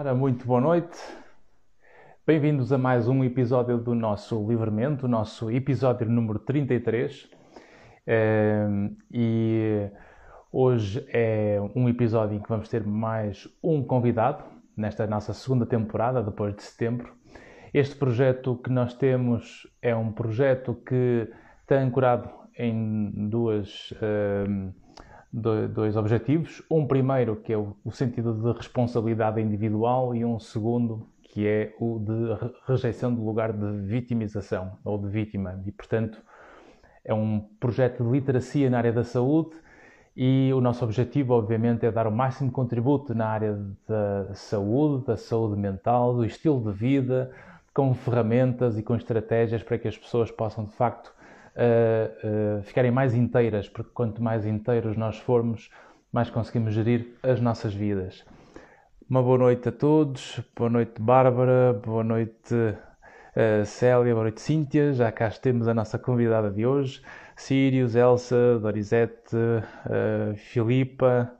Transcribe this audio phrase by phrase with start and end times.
[0.00, 0.98] Ora, muito boa noite.
[2.26, 7.28] Bem-vindos a mais um episódio do nosso Livramento, o nosso episódio número 33.
[8.06, 9.90] Ehm, e
[10.50, 14.42] hoje é um episódio em que vamos ter mais um convidado,
[14.74, 17.12] nesta nossa segunda temporada, depois de setembro.
[17.74, 23.92] Este projeto que nós temos é um projeto que está ancorado em duas.
[25.32, 26.60] Dois objetivos.
[26.68, 32.00] Um primeiro, que é o, sentido de responsabilidade individual, e um segundo, que é o
[32.00, 32.12] de
[32.66, 35.62] rejeição do lugar de vitimização ou de vítima.
[35.64, 36.20] E, portanto,
[37.04, 39.50] é um projeto de literacia na área da saúde
[40.16, 45.16] e o nosso objetivo, obviamente, é dar o máximo contributo na área da saúde, da
[45.16, 47.30] saúde mental, do estilo de vida,
[47.72, 51.14] com ferramentas e com estratégias para que as pessoas possam, de facto,
[51.60, 55.70] uh, ficarem mais inteiras, porque quanto mais inteiros nós formos,
[56.12, 58.24] mais conseguimos gerir as nossas vidas.
[59.08, 64.92] Uma boa noite a todos, boa noite Bárbara, boa noite uh, Célia, boa noite Cíntia,
[64.92, 67.02] já cá temos a nossa convidada de hoje,
[67.36, 71.32] Sirius, Elsa, Dorizete, uh, Filipa,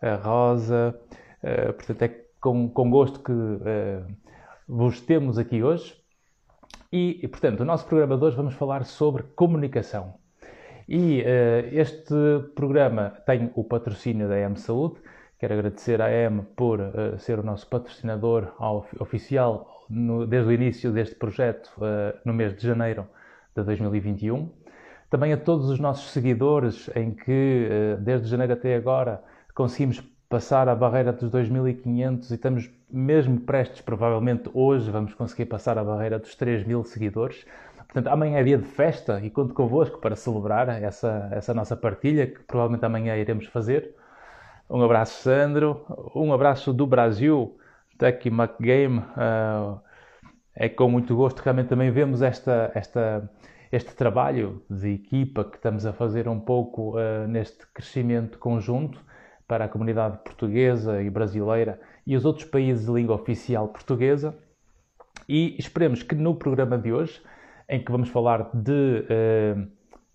[0.00, 0.98] a Rosa,
[1.42, 3.32] uh, portanto é com, com gosto que
[4.66, 6.01] vos temos aqui hoje
[6.92, 10.14] e, portanto, o nosso programa de hoje vamos falar sobre comunicação.
[10.86, 12.14] E uh, este
[12.54, 14.96] programa tem o patrocínio da EM Saúde.
[15.38, 18.52] Quero agradecer à EM por uh, ser o nosso patrocinador
[19.00, 23.06] oficial no, desde o início deste projeto, uh, no mês de janeiro
[23.56, 24.50] de 2021.
[25.08, 29.22] Também a todos os nossos seguidores, em que desde janeiro até agora
[29.54, 30.00] conseguimos
[30.32, 35.84] passar a barreira dos 2.500 e estamos mesmo prestes, provavelmente hoje, vamos conseguir passar a
[35.84, 37.44] barreira dos 3.000 seguidores.
[37.76, 42.26] Portanto, amanhã é dia de festa e conto convosco para celebrar essa, essa nossa partilha,
[42.26, 43.94] que provavelmente amanhã iremos fazer.
[44.70, 45.84] Um abraço, Sandro.
[46.14, 47.54] Um abraço do Brasil,
[47.98, 49.00] Tucky McGame.
[49.00, 49.78] Uh,
[50.56, 53.30] é com muito gosto realmente também vemos esta, esta,
[53.70, 59.11] este trabalho de equipa que estamos a fazer um pouco uh, neste crescimento conjunto
[59.52, 64.34] para a comunidade portuguesa e brasileira e os outros países de língua oficial portuguesa.
[65.28, 67.20] E esperemos que no programa de hoje,
[67.68, 69.68] em que vamos falar de, uh,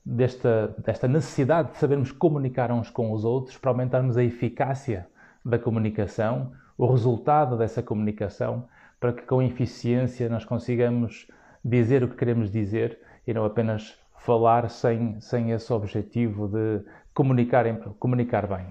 [0.04, 5.08] desta, desta necessidade de sabermos comunicar uns com os outros para aumentarmos a eficácia
[5.46, 8.68] da comunicação, o resultado dessa comunicação,
[9.00, 11.28] para que com eficiência nós consigamos
[11.64, 16.84] dizer o que queremos dizer e não apenas falar sem, sem esse objetivo de
[17.14, 17.66] comunicar,
[18.00, 18.66] comunicar bem.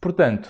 [0.00, 0.48] Portanto,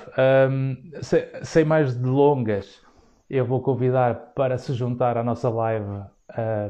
[0.50, 2.82] um, sem, sem, mais delongas,
[3.30, 6.04] eu vou convidar para se juntar à nossa live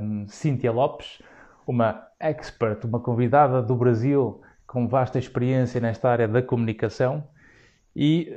[0.00, 1.20] um, Cíntia Lopes,
[1.66, 7.26] uma expert, uma convidada do Brasil com vasta experiência nesta área da comunicação.
[7.96, 8.32] E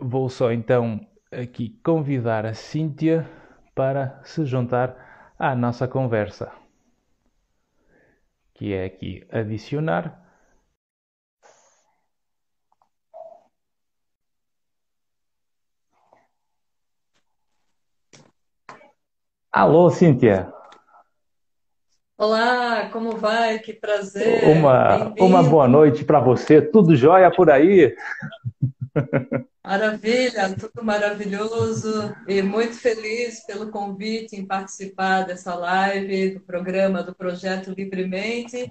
[0.00, 3.28] uh, vou só então aqui convidar a Cíntia
[3.74, 6.50] para se juntar à nossa conversa,
[8.54, 10.23] que é aqui adicionar.
[19.56, 20.52] Alô, Cíntia.
[22.18, 23.60] Olá, como vai?
[23.60, 24.42] Que prazer.
[24.48, 26.60] Uma, uma boa noite para você.
[26.60, 27.94] Tudo jóia por aí?
[29.64, 37.14] Maravilha, tudo maravilhoso e muito feliz pelo convite em participar dessa live, do programa, do
[37.14, 38.68] projeto Livremente.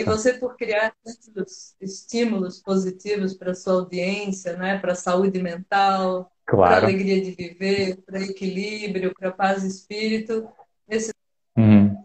[0.00, 4.78] E você por criar tantos estímulos positivos para a sua audiência, né?
[4.80, 6.74] para a saúde mental, claro.
[6.74, 10.48] para a alegria de viver, para equilíbrio, para paz e espírito.
[10.88, 11.12] Esse...
[11.56, 11.96] Uhum.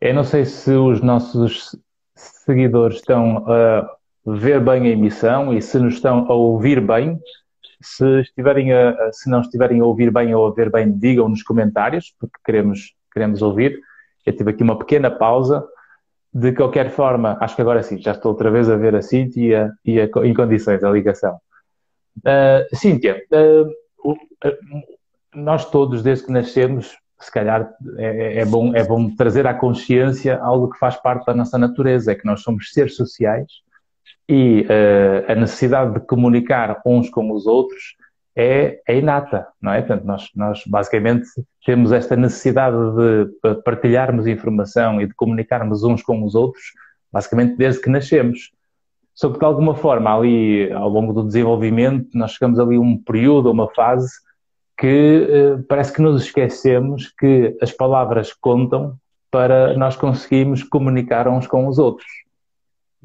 [0.00, 1.76] Eu não sei se os nossos
[2.16, 7.18] seguidores estão a ver bem a emissão e se nos estão a ouvir bem.
[7.80, 11.42] Se, estiverem a, se não estiverem a ouvir bem ou a ver bem, digam nos
[11.42, 13.78] comentários, porque queremos, queremos ouvir.
[14.26, 15.64] Eu tive aqui uma pequena pausa.
[16.32, 19.72] De qualquer forma, acho que agora sim, já estou outra vez a ver a Cintia
[19.84, 21.40] e a, em condições a ligação.
[22.18, 24.14] Uh, Cíntia, uh,
[25.34, 30.38] nós todos, desde que nascemos, se calhar é, é, bom, é bom trazer à consciência
[30.38, 33.50] algo que faz parte da nossa natureza, é que nós somos seres sociais
[34.28, 37.96] e uh, a necessidade de comunicar uns com os outros
[38.36, 39.80] é, é inata, não é?
[39.80, 41.26] Portanto, nós, nós basicamente
[41.64, 46.62] temos esta necessidade de partilharmos informação e de comunicarmos uns com os outros,
[47.12, 48.52] basicamente desde que nascemos.
[49.12, 52.96] Só que de alguma forma, ali ao longo do desenvolvimento, nós chegamos ali a um
[52.96, 54.08] período, a uma fase
[54.78, 58.96] que eh, parece que nos esquecemos que as palavras contam
[59.28, 62.06] para nós conseguirmos comunicar uns com os outros.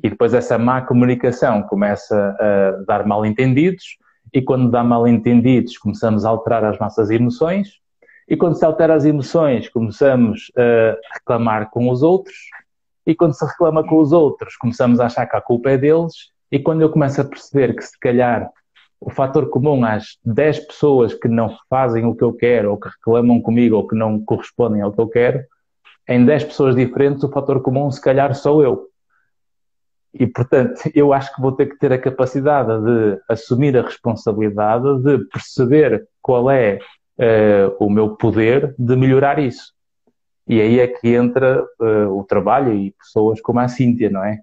[0.02, 3.98] E depois essa má comunicação começa a dar mal entendidos
[4.34, 7.80] e quando dá mal entendidos começamos a alterar as nossas emoções
[8.28, 12.36] e quando se altera as emoções começamos a reclamar com os outros
[13.06, 16.14] e quando se reclama com os outros começamos a achar que a culpa é deles
[16.52, 18.50] e quando eu começo a perceber que se calhar
[19.00, 22.88] o fator comum às 10 pessoas que não fazem o que eu quero ou que
[22.88, 25.44] reclamam comigo ou que não correspondem ao que eu quero,
[26.08, 28.88] em 10 pessoas diferentes o fator comum se calhar sou eu.
[30.14, 35.02] E, portanto, eu acho que vou ter que ter a capacidade de assumir a responsabilidade
[35.02, 36.80] de perceber qual é
[37.18, 39.74] uh, o meu poder de melhorar isso.
[40.48, 44.40] E aí é que entra uh, o trabalho e pessoas como a Cíntia, não é?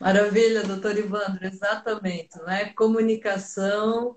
[0.00, 2.38] Maravilha, doutor Ivandro, exatamente.
[2.42, 2.66] Né?
[2.74, 4.16] Comunicação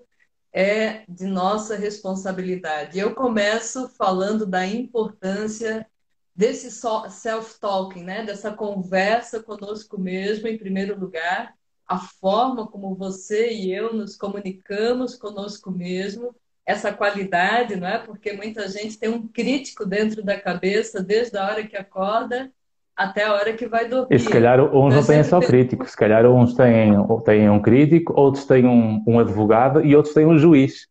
[0.52, 2.98] é de nossa responsabilidade.
[2.98, 5.86] Eu começo falando da importância
[6.40, 8.24] desse self-talking, né?
[8.24, 11.52] dessa conversa conosco mesmo, em primeiro lugar,
[11.86, 16.34] a forma como você e eu nos comunicamos conosco mesmo,
[16.64, 17.98] essa qualidade, não é?
[17.98, 22.50] Porque muita gente tem um crítico dentro da cabeça desde a hora que acorda
[22.96, 24.14] até a hora que vai dormir.
[24.14, 26.94] E se calhar uns não têm só crítico, se calhar uns têm,
[27.24, 30.88] têm um crítico, outros têm um, um advogado e outros têm um juiz.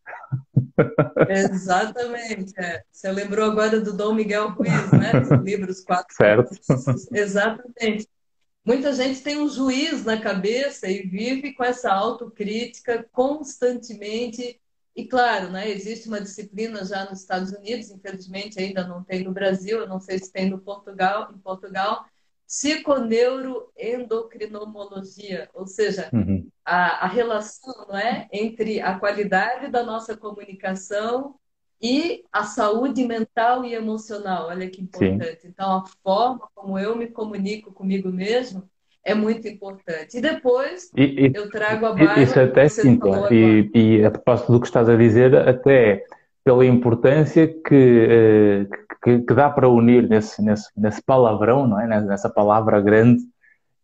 [1.28, 2.52] Exatamente.
[2.58, 2.82] É.
[2.90, 5.12] Você lembrou agora do Dom Miguel Ruiz, né?
[5.20, 6.14] Dos livros quatro.
[6.14, 6.50] Certo.
[7.12, 8.08] Exatamente.
[8.64, 14.60] Muita gente tem um juiz na cabeça e vive com essa autocrítica constantemente.
[14.94, 19.32] E claro, né, existe uma disciplina já nos Estados Unidos, infelizmente ainda não tem no
[19.32, 22.04] Brasil, eu não sei se tem no Portugal, em Portugal,
[22.50, 26.48] psiconeuroendocrinologia, ou seja, uhum.
[26.64, 31.36] a, a relação não é, entre a qualidade da nossa comunicação
[31.80, 34.48] e a saúde mental e emocional.
[34.48, 35.42] Olha que importante.
[35.42, 35.48] Sim.
[35.48, 38.68] Então, a forma como eu me comunico comigo mesmo
[39.04, 40.18] é muito importante.
[40.18, 42.20] E depois e, e, eu trago a baila.
[42.20, 42.98] Isso até sim,
[43.30, 46.04] e, e a propósito do que estás a dizer, até
[46.44, 48.66] pela importância que, eh,
[49.02, 52.00] que, que, dá para unir nesse, nesse, nesse palavrão, não é?
[52.00, 53.22] nessa palavra grande,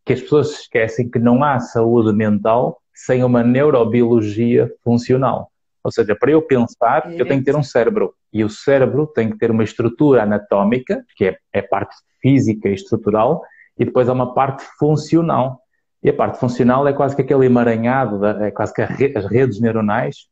[0.04, 5.50] que as pessoas se esquecem que não há saúde mental sem uma neurobiologia funcional.
[5.84, 8.14] Ou seja, para eu pensar, eu tenho que ter um cérebro.
[8.32, 12.74] E o cérebro tem que ter uma estrutura anatómica, que é, é parte física e
[12.74, 13.42] estrutural,
[13.78, 15.60] e depois há uma parte funcional.
[16.02, 20.26] E a parte funcional é quase que aquele emaranhado, é quase que as redes neuronais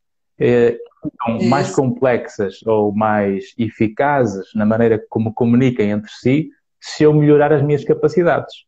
[1.23, 7.53] são mais complexas ou mais eficazes na maneira como comunicam entre si se eu melhorar
[7.53, 8.65] as minhas capacidades.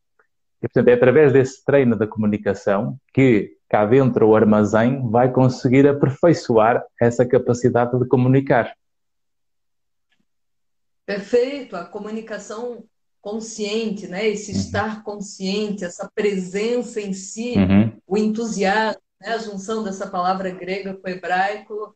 [0.63, 5.87] E, portanto, é através desse treino da comunicação que cá dentro o armazém vai conseguir
[5.87, 8.75] aperfeiçoar essa capacidade de comunicar.
[11.05, 12.85] Perfeito, a comunicação
[13.21, 14.27] consciente, né?
[14.29, 14.59] Esse uhum.
[14.59, 17.93] estar consciente, essa presença em si, uhum.
[18.07, 19.31] o entusiasmo, né?
[19.35, 21.95] a junção dessa palavra grega com o hebraico,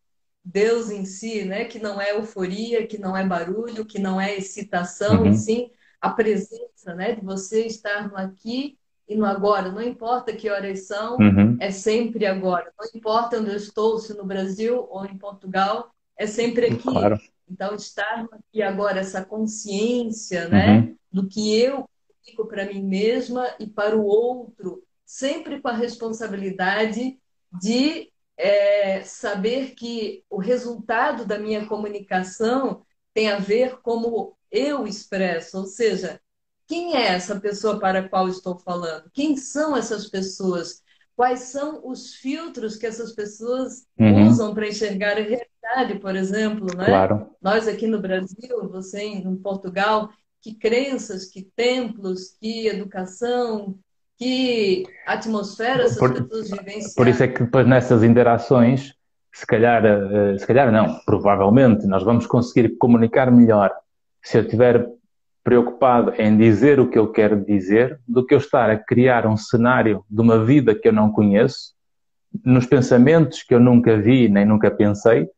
[0.52, 1.64] Deus em si, né?
[1.64, 5.35] Que não é euforia, que não é barulho, que não é excitação, uhum.
[5.35, 5.70] sim
[6.00, 7.14] a presença, né?
[7.14, 9.70] De você estar no aqui e no agora.
[9.70, 11.56] Não importa que horas são, uhum.
[11.61, 12.73] é sempre agora.
[12.79, 16.82] Não importa onde eu estou, se no Brasil ou em Portugal, é sempre aqui.
[16.82, 17.19] Claro.
[17.49, 20.79] Então, estar aqui agora, essa consciência, né?
[20.79, 20.96] Uhum.
[21.12, 21.88] Do que eu
[22.25, 27.19] fico para mim mesma e para o outro, sempre com a responsabilidade
[27.60, 28.10] de
[28.41, 32.82] é, saber que o resultado da minha comunicação
[33.13, 36.20] tem a ver como eu expresso, ou seja,
[36.67, 39.11] quem é essa pessoa para a qual estou falando?
[39.13, 40.82] Quem são essas pessoas?
[41.15, 44.29] Quais são os filtros que essas pessoas uhum.
[44.29, 46.67] usam para enxergar a realidade, por exemplo?
[46.77, 46.87] Né?
[46.87, 47.31] Claro.
[47.43, 53.79] Nós aqui no Brasil, você em Portugal, que crenças, que templos, que educação,
[54.20, 56.94] que atmosfera essas por, pessoas vivenciam.
[56.94, 58.93] Por isso é que depois nessas interações,
[59.32, 63.72] se calhar, eh, se calhar não, provavelmente nós vamos conseguir comunicar melhor
[64.22, 64.86] se eu estiver
[65.43, 69.39] preocupado em dizer o que eu quero dizer do que eu estar a criar um
[69.39, 71.72] cenário de uma vida que eu não conheço,
[72.44, 75.31] nos pensamentos que eu nunca vi nem nunca pensei,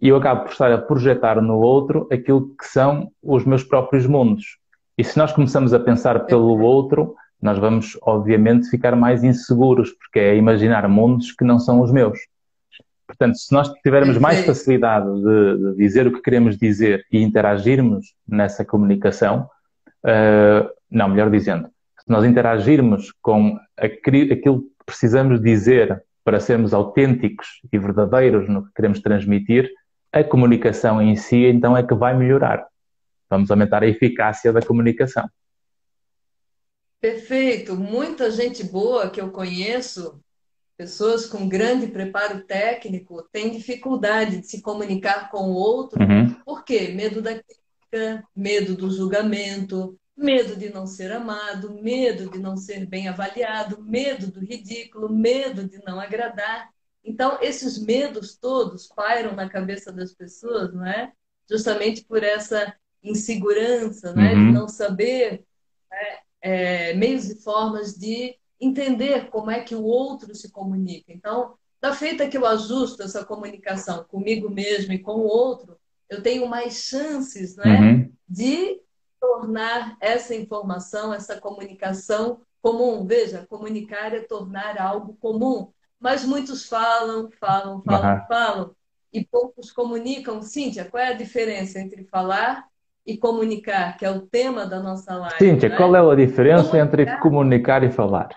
[0.00, 4.06] e eu acabo por estar a projetar no outro aquilo que são os meus próprios
[4.06, 4.56] mundos.
[4.96, 10.18] E se nós começamos a pensar pelo outro, nós vamos, obviamente, ficar mais inseguros, porque
[10.18, 12.18] é imaginar mundos que não são os meus.
[13.06, 18.14] Portanto, se nós tivermos mais facilidade de, de dizer o que queremos dizer e interagirmos
[18.26, 19.48] nessa comunicação,
[20.04, 27.60] uh, não, melhor dizendo, se nós interagirmos com aquilo que precisamos dizer para sermos autênticos
[27.72, 29.70] e verdadeiros no que queremos transmitir,
[30.12, 32.66] a comunicação em si então é que vai melhorar.
[33.28, 35.28] Vamos aumentar a eficácia da comunicação.
[37.00, 37.74] Perfeito.
[37.76, 40.20] Muita gente boa que eu conheço
[40.80, 46.02] Pessoas com grande preparo técnico têm dificuldade de se comunicar com o outro.
[46.02, 46.32] Uhum.
[46.42, 46.88] Por quê?
[46.88, 52.86] Medo da crítica, medo do julgamento, medo de não ser amado, medo de não ser
[52.86, 56.70] bem avaliado, medo do ridículo, medo de não agradar.
[57.04, 61.12] Então, esses medos todos pairam na cabeça das pessoas, não é?
[61.46, 64.32] Justamente por essa insegurança, né?
[64.32, 64.46] Uhum.
[64.46, 65.44] de não saber
[65.90, 66.18] né?
[66.42, 71.12] É, meios e formas de entender como é que o outro se comunica.
[71.12, 75.78] Então, da feita que eu ajusto essa comunicação comigo mesmo e com o outro,
[76.08, 78.12] eu tenho mais chances né, uhum.
[78.28, 78.80] de
[79.18, 83.06] tornar essa informação, essa comunicação comum.
[83.06, 85.72] Veja, comunicar é tornar algo comum.
[85.98, 88.26] Mas muitos falam, falam, falam, uhum.
[88.26, 88.76] falam,
[89.12, 90.42] e poucos comunicam.
[90.42, 92.69] Cíntia, qual é a diferença entre falar
[93.06, 95.38] e comunicar, que é o tema da nossa live.
[95.38, 95.76] Cíntia, né?
[95.76, 97.00] qual é a diferença comunicar...
[97.00, 98.28] entre comunicar e falar?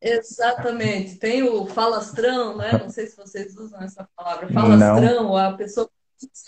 [0.00, 1.16] Exatamente.
[1.16, 2.72] Tem o falastrão, né?
[2.72, 4.48] Não sei se vocês usam essa palavra.
[4.52, 5.36] Falastrão, Não.
[5.36, 5.90] a pessoa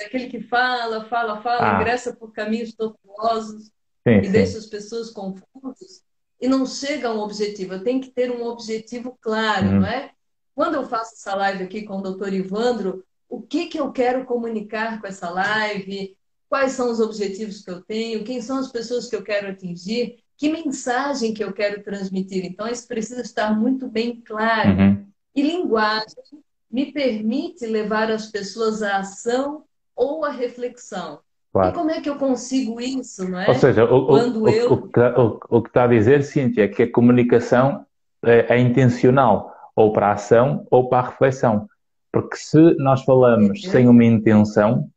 [0.04, 1.80] aquele que fala, fala, fala, ah.
[1.80, 3.70] ingressa por caminhos tortuosos
[4.06, 4.30] e sim.
[4.32, 6.02] deixa as pessoas confusas
[6.40, 7.74] e não chega a um objetivo.
[7.74, 9.80] Eu tenho que ter um objetivo claro, hum.
[9.80, 10.10] não é?
[10.54, 14.24] Quando eu faço essa live aqui com o doutor Ivandro, o que, que eu quero
[14.24, 16.16] comunicar com essa live,
[16.48, 20.18] quais são os objetivos que eu tenho, quem são as pessoas que eu quero atingir,
[20.36, 22.44] que mensagem que eu quero transmitir.
[22.44, 24.70] Então, isso precisa estar muito bem claro.
[24.70, 25.06] Uhum.
[25.34, 31.20] E linguagem me permite levar as pessoas à ação ou à reflexão.
[31.52, 31.70] Claro.
[31.70, 33.48] E como é que eu consigo isso, não é?
[33.48, 34.72] Ou seja, o, Quando o, eu...
[34.72, 37.84] o, tá, o, que está a dizer, Cíntia, é que a comunicação
[38.24, 41.68] é, é intencional, ou para a ação ou para a reflexão.
[42.12, 44.88] Porque se nós falamos sem uma intenção,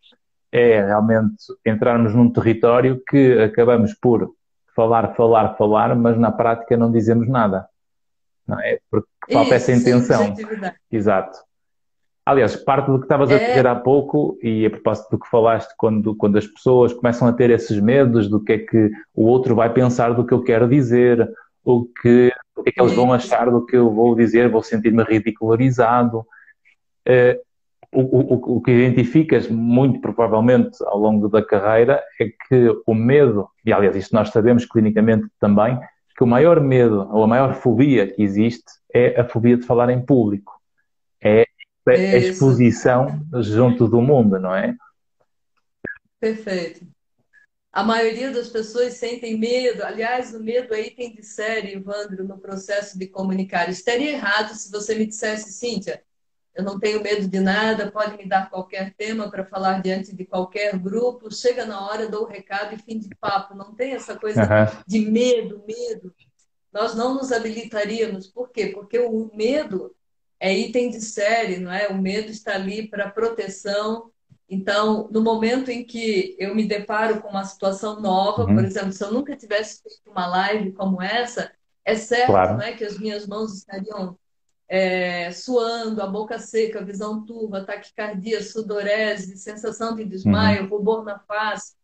[0.52, 4.34] é realmente entrarmos num território que acabamos por
[4.76, 7.68] falar, falar, falar, mas na prática não dizemos nada.
[8.48, 8.80] Não é?
[8.90, 10.34] Porque falta Isso, essa intenção.
[10.92, 11.40] Exato.
[12.26, 13.36] Aliás, parte do que estavas é...
[13.36, 17.28] a dizer há pouco, e a propósito do que falaste, quando, quando as pessoas começam
[17.28, 20.42] a ter esses medos do que é que o outro vai pensar do que eu
[20.42, 21.30] quero dizer,
[21.64, 24.64] o que, o que é que eles vão achar do que eu vou dizer, vou
[24.64, 26.26] sentir-me ridicularizado.
[27.06, 27.40] Eh,
[27.92, 33.48] o, o, o, que identificas muito provavelmente ao longo da carreira é que o medo,
[33.64, 35.80] e aliás isto nós sabemos clinicamente também,
[36.18, 39.90] que o maior medo ou a maior fobia que existe é a fobia de falar
[39.90, 40.54] em público.
[41.22, 41.46] É
[41.88, 44.76] a exposição junto do mundo, não é?
[46.20, 46.88] Perfeito.
[47.72, 49.84] A maioria das pessoas sentem medo.
[49.84, 53.68] Aliás, o medo aí tem de série, Evandro, no processo de comunicar.
[53.68, 56.02] Estaria errado se você me dissesse, Cíntia,
[56.56, 60.24] eu não tenho medo de nada, pode me dar qualquer tema para falar diante de
[60.24, 63.56] qualquer grupo, chega na hora, dou o recado e fim de papo.
[63.56, 64.84] Não tem essa coisa uhum.
[64.86, 66.14] de medo, medo.
[66.72, 68.28] Nós não nos habilitaríamos.
[68.28, 68.68] Por quê?
[68.68, 69.96] Porque o medo
[70.40, 71.88] é item de série, não é?
[71.88, 74.12] O medo está ali para proteção.
[74.48, 78.56] Então, no momento em que eu me deparo com uma situação nova, uhum.
[78.56, 81.52] por exemplo, se eu nunca tivesse feito uma live como essa,
[81.84, 82.62] é certo claro.
[82.62, 84.18] é, que as minhas mãos estariam
[84.74, 90.70] é, suando, a boca seca, visão turva, taquicardia, sudorese, sensação de desmaio, uhum.
[90.70, 91.76] rubor na face,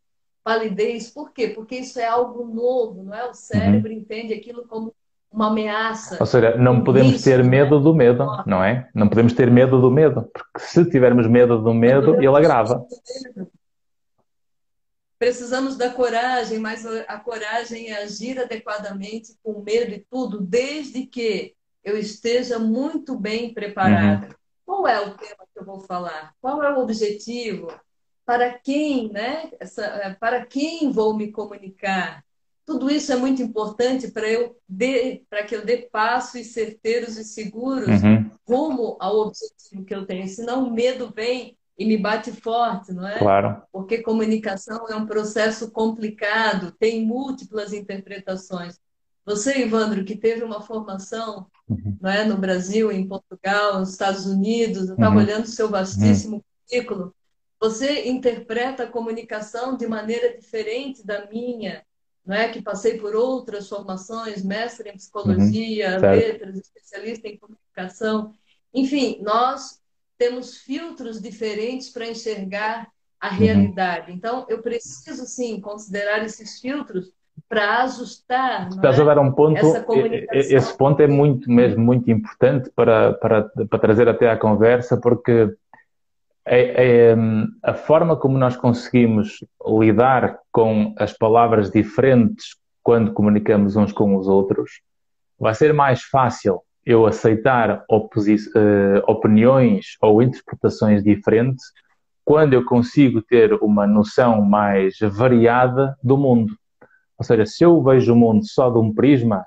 [0.43, 1.11] palidez.
[1.11, 1.49] Por quê?
[1.49, 3.29] Porque isso é algo novo, não é?
[3.29, 3.99] O cérebro uhum.
[3.99, 4.91] entende aquilo como
[5.31, 6.17] uma ameaça.
[6.19, 7.83] Ou seja, não podemos risco, ter medo né?
[7.83, 8.89] do medo, não é?
[8.95, 12.83] Não podemos ter medo do medo, porque se tivermos medo do medo, ele agrava.
[15.19, 21.53] Precisamos da coragem, mas a coragem é agir adequadamente com medo e tudo, desde que
[21.89, 24.27] eu esteja muito bem preparada.
[24.27, 24.33] Uhum.
[24.65, 26.33] Qual é o tema que eu vou falar?
[26.41, 27.67] Qual é o objetivo?
[28.25, 29.49] Para quem, né?
[29.59, 32.23] Essa, é, para quem vou me comunicar?
[32.65, 34.55] Tudo isso é muito importante para eu
[35.27, 38.29] para que eu dê passos certeiros e seguros uhum.
[38.47, 40.27] rumo ao objetivo que eu tenho.
[40.27, 43.17] Senão o medo vem e me bate forte, não é?
[43.17, 43.63] Claro.
[43.71, 48.77] Porque comunicação é um processo complicado, tem múltiplas interpretações.
[49.25, 51.97] Você, Ivandro, que teve uma formação uhum.
[52.03, 55.21] é, no Brasil, em Portugal, nos Estados Unidos, eu estava uhum.
[55.21, 56.43] olhando o seu vastíssimo uhum.
[56.67, 57.15] currículo,
[57.59, 61.85] você interpreta a comunicação de maneira diferente da minha,
[62.25, 62.47] não é?
[62.49, 66.11] que passei por outras formações, mestre em psicologia, uhum.
[66.11, 68.33] letras, especialista em comunicação.
[68.73, 69.81] Enfim, nós
[70.17, 73.35] temos filtros diferentes para enxergar a uhum.
[73.35, 74.11] realidade.
[74.13, 77.11] Então, eu preciso, sim, considerar esses filtros
[77.49, 78.69] para ajustar.
[78.69, 79.01] Estás é?
[79.01, 79.59] a dar um ponto,
[80.31, 85.51] esse ponto é muito, mesmo muito importante para, para, para trazer até à conversa, porque
[86.45, 87.15] é, é,
[87.63, 89.43] a forma como nós conseguimos
[89.79, 94.81] lidar com as palavras diferentes quando comunicamos uns com os outros
[95.39, 101.65] vai ser mais fácil eu aceitar uh, opiniões ou interpretações diferentes
[102.25, 106.53] quando eu consigo ter uma noção mais variada do mundo.
[107.19, 109.45] Ou seja, se eu vejo o mundo só de um prisma,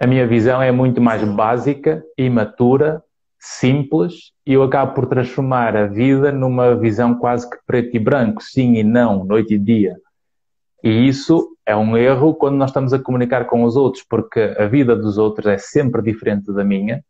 [0.00, 3.02] a minha visão é muito mais básica, imatura,
[3.38, 8.42] simples, e eu acabo por transformar a vida numa visão quase que preto e branco,
[8.42, 9.96] sim e não, noite e dia.
[10.82, 14.66] E isso é um erro quando nós estamos a comunicar com os outros, porque a
[14.66, 17.04] vida dos outros é sempre diferente da minha.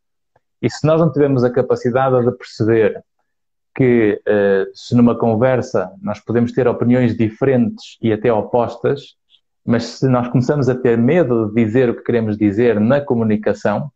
[0.60, 3.02] E se nós não tivermos a capacidade de perceber
[3.74, 9.16] que uh, se numa conversa nós podemos ter opiniões diferentes e até opostas,
[9.64, 13.90] mas se nós começamos a ter medo de dizer o que queremos dizer na comunicação,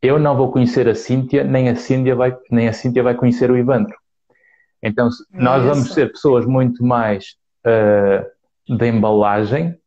[0.00, 3.50] eu não vou conhecer a Cíntia, nem a Cíntia vai, nem a Cíntia vai conhecer
[3.50, 3.94] o Ivandro.
[4.82, 9.78] Então, nós vamos ser pessoas muito mais uh, de embalagem,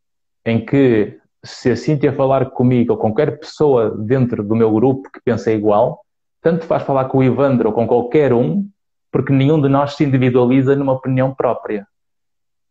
[0.46, 5.20] em que se a Cíntia falar comigo ou qualquer pessoa dentro do meu grupo que
[5.20, 6.02] pensa igual,
[6.42, 8.66] tanto faz falar com o Ivandro ou com qualquer um,
[9.12, 11.86] porque nenhum de nós se individualiza numa opinião própria.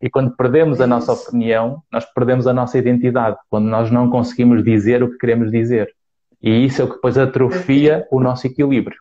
[0.04, 4.62] E quando perdemos a nossa opinião, nós perdemos a nossa identidade, quando nós não conseguimos
[4.62, 5.96] dizer o que queremos dizer.
[6.42, 8.98] E isso é o que depois atrofia o nosso equilíbrio.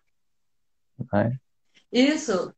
[1.13, 1.33] É?
[1.91, 2.53] Isso.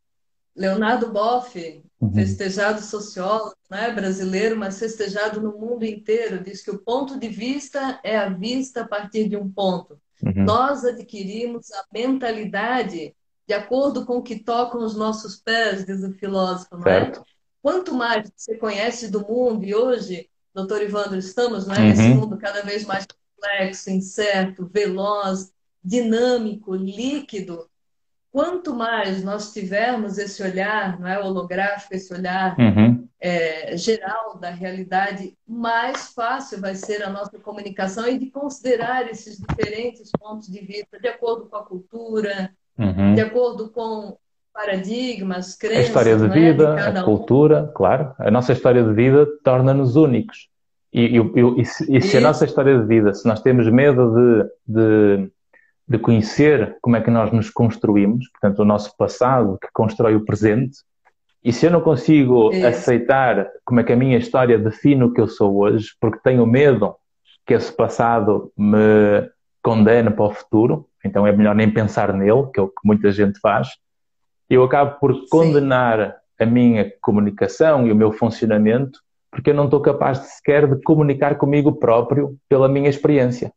[0.55, 2.13] Leonardo Boff, uhum.
[2.13, 7.99] festejado sociólogo né, brasileiro, mas festejado no mundo inteiro, diz que o ponto de vista
[8.03, 9.99] é a vista a partir de um ponto.
[10.21, 10.45] Uhum.
[10.45, 13.15] Nós adquirimos a mentalidade
[13.47, 16.77] de acordo com o que tocam os nossos pés, diz o filósofo.
[16.77, 17.11] Não é?
[17.65, 21.83] Quanto mais você conhece do mundo, e hoje, doutor Ivandro, estamos né, uhum.
[21.87, 25.51] nesse mundo cada vez mais complexo, incerto, veloz,
[25.83, 27.67] dinâmico, líquido,
[28.31, 33.09] quanto mais nós tivermos esse olhar, não é holográfico, esse olhar uhum.
[33.19, 39.39] é, geral da realidade, mais fácil vai ser a nossa comunicação e de considerar esses
[39.39, 43.15] diferentes pontos de vista de acordo com a cultura, uhum.
[43.15, 44.15] de acordo com
[44.55, 45.77] paradigmas, crenças.
[45.77, 46.91] A história de vida, é?
[46.91, 47.73] de a cultura, um.
[47.73, 48.13] claro.
[48.17, 50.47] A nossa história de vida torna-nos únicos.
[50.93, 54.49] E, e, e, e se, a nossa história de vida, se nós temos medo de,
[54.65, 55.31] de
[55.87, 60.25] de conhecer como é que nós nos construímos, portanto, o nosso passado que constrói o
[60.25, 60.77] presente.
[61.43, 65.21] E se eu não consigo aceitar como é que a minha história define o que
[65.21, 66.95] eu sou hoje, porque tenho medo
[67.45, 69.29] que esse passado me
[69.61, 73.11] condene para o futuro, então é melhor nem pensar nele, que é o que muita
[73.11, 73.69] gente faz,
[74.49, 76.43] eu acabo por condenar Sim.
[76.43, 78.99] a minha comunicação e o meu funcionamento,
[79.31, 83.51] porque eu não estou capaz de sequer de comunicar comigo próprio pela minha experiência.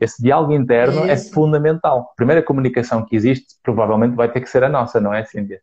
[0.00, 2.10] Esse diálogo interno é, é fundamental.
[2.12, 5.60] A primeira comunicação que existe provavelmente vai ter que ser a nossa, não é, Cíndia?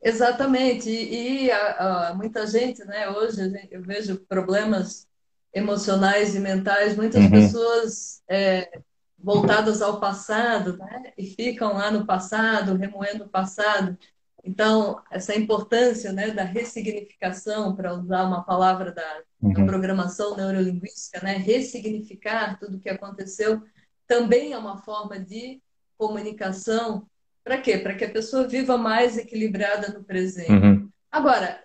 [0.00, 0.88] Exatamente.
[0.88, 3.40] E, e a, a, muita gente, né, hoje
[3.70, 5.08] eu vejo problemas
[5.52, 7.30] emocionais e mentais, muitas uhum.
[7.30, 8.80] pessoas é,
[9.18, 13.98] voltadas ao passado, né, e ficam lá no passado, remoendo o passado.
[14.44, 19.52] Então, essa importância né, da ressignificação, para usar uma palavra da, uhum.
[19.52, 23.62] da, programação neurolinguística, né, ressignificar tudo o que aconteceu,
[24.06, 25.60] também é uma forma de
[25.98, 27.06] comunicação.
[27.42, 27.78] Para quê?
[27.78, 30.52] Para que a pessoa viva mais equilibrada no presente.
[30.52, 30.87] Uhum.
[31.10, 31.64] Agora,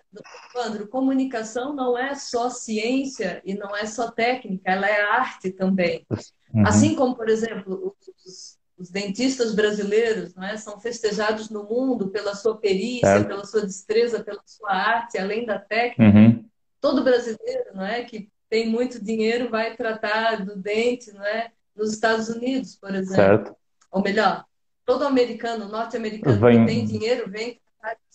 [0.56, 6.06] Andro, comunicação não é só ciência e não é só técnica, ela é arte também.
[6.52, 6.66] Uhum.
[6.66, 12.34] Assim como, por exemplo, os os dentistas brasileiros não é, são festejados no mundo pela
[12.34, 16.18] sua perícia, pela sua destreza, pela sua arte, além da técnica.
[16.18, 16.44] Uhum.
[16.80, 21.92] Todo brasileiro não é, que tem muito dinheiro vai tratar do dente não é, nos
[21.92, 23.14] Estados Unidos, por exemplo.
[23.14, 23.56] Certo.
[23.90, 24.44] Ou melhor,
[24.84, 26.60] todo americano, norte-americano vem...
[26.60, 27.60] que tem dinheiro vem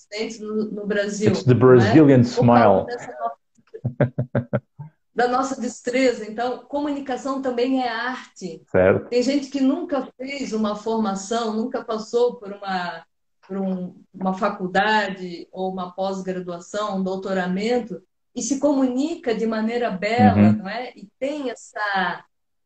[0.10, 1.32] tratar os dentes no, no Brasil.
[1.32, 2.24] It's the Brazilian é?
[2.24, 2.86] smile.
[5.20, 6.26] da nossa destreza.
[6.30, 8.64] Então, comunicação também é arte.
[8.72, 9.10] Certo.
[9.10, 13.06] Tem gente que nunca fez uma formação, nunca passou por uma,
[13.46, 18.02] por um, uma faculdade ou uma pós-graduação, um doutoramento,
[18.34, 20.54] e se comunica de maneira bela, uhum.
[20.54, 20.94] não é?
[20.96, 22.24] E tem essa,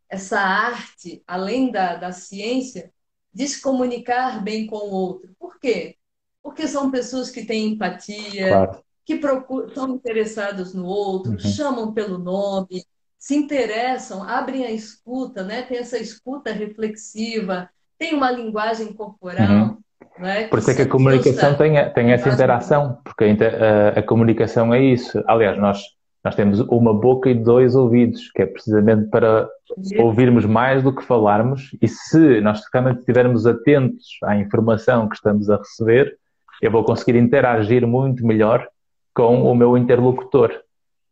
[0.08, 2.92] essa arte, além da, da ciência,
[3.34, 5.34] de se comunicar bem com o outro.
[5.40, 5.98] Por quê?
[6.44, 11.40] Porque são pessoas que têm empatia, claro que procuram, estão interessados no outro, uhum.
[11.40, 12.84] chamam pelo nome,
[13.18, 15.64] se interessam, abrem a escuta, né?
[15.64, 19.50] tem essa escuta reflexiva, tem uma linguagem corporal.
[19.50, 19.78] Uhum.
[20.20, 20.48] Né?
[20.48, 24.82] Por isso é que a comunicação tem, tem essa interação, porque a, a, comunicação é
[24.82, 25.24] isso.
[25.26, 25.82] Aliás, nós,
[26.24, 29.50] nós temos uma boca e dois ouvidos, que é precisamente para
[29.98, 35.50] ouvirmos mais do que falarmos, e se nós realmente estivermos atentos à informação que estamos
[35.50, 36.16] a receber,
[36.62, 38.68] eu vou conseguir interagir muito melhor
[39.14, 40.52] com o meu interlocutor.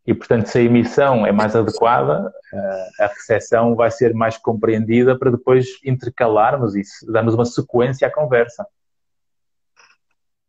[0.04, 2.32] E, portanto, se a emissão é mais adequada,
[2.98, 8.66] a recepção vai ser mais compreendida para depois intercalarmos e darmos uma sequência à conversa.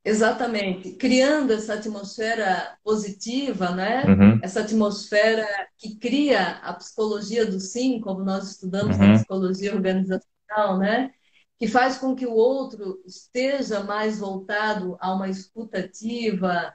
[0.06, 4.04] Exatamente, criando essa atmosfera positiva, né?
[4.06, 4.40] Uhum.
[4.42, 9.08] Essa atmosfera que cria a psicologia do sim, como nós estudamos uhum.
[9.08, 11.12] na psicologia organizacional, né?
[11.60, 16.74] Que faz com que o outro esteja mais voltado a uma escutativa,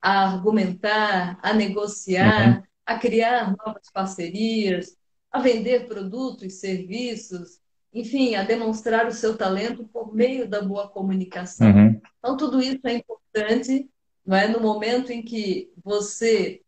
[0.00, 2.62] a argumentar, a negociar, uhum.
[2.86, 4.96] a criar novas parcerias,
[5.30, 7.60] a vender produtos e serviços,
[7.92, 11.68] enfim, a demonstrar o seu talento por meio da boa comunicação.
[11.68, 12.00] Uhum.
[12.18, 13.88] Então, tudo isso é importante
[14.24, 14.48] não é?
[14.48, 16.62] no momento em que você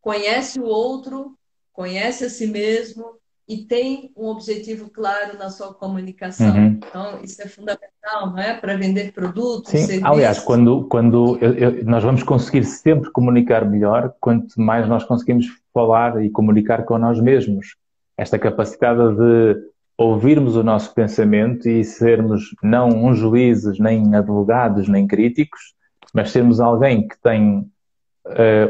[0.00, 1.36] conhece o outro,
[1.72, 3.17] conhece a si mesmo
[3.48, 6.54] e tem um objetivo claro na sua comunicação.
[6.54, 6.66] Uhum.
[6.86, 8.54] Então, isso é fundamental, não é?
[8.54, 10.04] Para vender produtos, Sim, serviços.
[10.04, 15.46] aliás, quando, quando eu, eu, nós vamos conseguir sempre comunicar melhor, quanto mais nós conseguimos
[15.72, 17.76] falar e comunicar com nós mesmos.
[18.18, 19.56] Esta capacidade de
[19.96, 25.74] ouvirmos o nosso pensamento e sermos não uns juízes, nem advogados, nem críticos,
[26.12, 27.66] mas sermos alguém que tem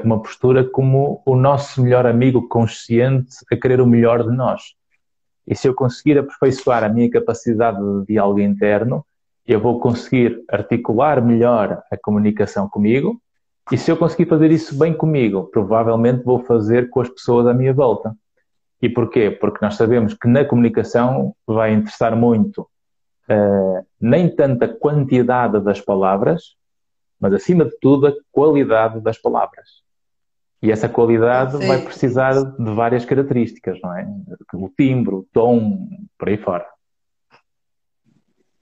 [0.04, 4.74] uma postura como o nosso melhor amigo consciente a querer o melhor de nós.
[5.46, 9.04] E se eu conseguir aperfeiçoar a minha capacidade de diálogo interno,
[9.46, 13.18] eu vou conseguir articular melhor a comunicação comigo.
[13.72, 17.54] E se eu conseguir fazer isso bem comigo, provavelmente vou fazer com as pessoas à
[17.54, 18.14] minha volta.
[18.80, 19.30] E porquê?
[19.30, 22.68] Porque nós sabemos que na comunicação vai interessar muito
[23.28, 26.56] uh, nem tanto a quantidade das palavras,
[27.20, 29.82] mas acima de tudo a qualidade das palavras.
[30.60, 31.66] E essa qualidade Sim.
[31.66, 34.08] vai precisar de várias características, não é?
[34.54, 36.66] O timbre, o tom, por aí fora.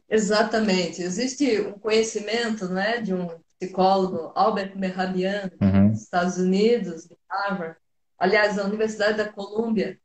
[0.09, 1.03] Exatamente.
[1.03, 5.91] Existe um conhecimento né, de um psicólogo, Albert Mehrabian, uhum.
[5.91, 7.77] dos Estados Unidos, de Harvard,
[8.19, 9.99] aliás, da Universidade da Colômbia,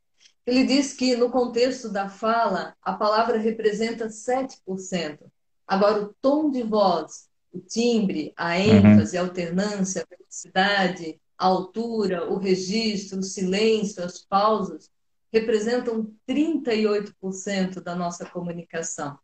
[0.46, 5.18] ele diz que, no contexto da fala, a palavra representa 7%.
[5.66, 9.22] Agora, o tom de voz, o timbre, a ênfase, uhum.
[9.22, 14.90] a alternância, a velocidade, a altura, o registro, o silêncio, as pausas,
[15.32, 19.18] representam 38% da nossa comunicação.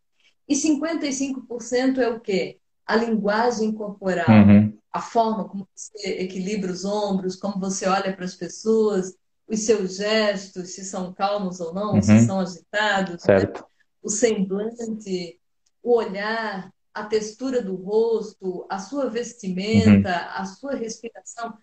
[0.48, 2.58] E 55% é o quê?
[2.86, 4.76] A linguagem corporal, uhum.
[4.90, 9.14] a forma como você equilibra os ombros, como você olha para as pessoas,
[9.46, 12.02] os seus gestos, se são calmos ou não, uhum.
[12.02, 13.52] se são agitados, né?
[14.02, 15.38] o semblante,
[15.82, 20.42] o olhar, a textura do rosto, a sua vestimenta, uhum.
[20.42, 21.56] a sua respiração.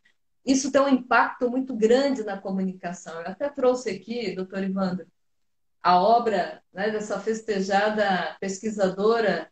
[0.45, 3.19] Isso tem um impacto muito grande na comunicação.
[3.21, 5.07] Eu até trouxe aqui, doutor Ivandro,
[5.81, 9.49] a obra né, dessa festejada pesquisadora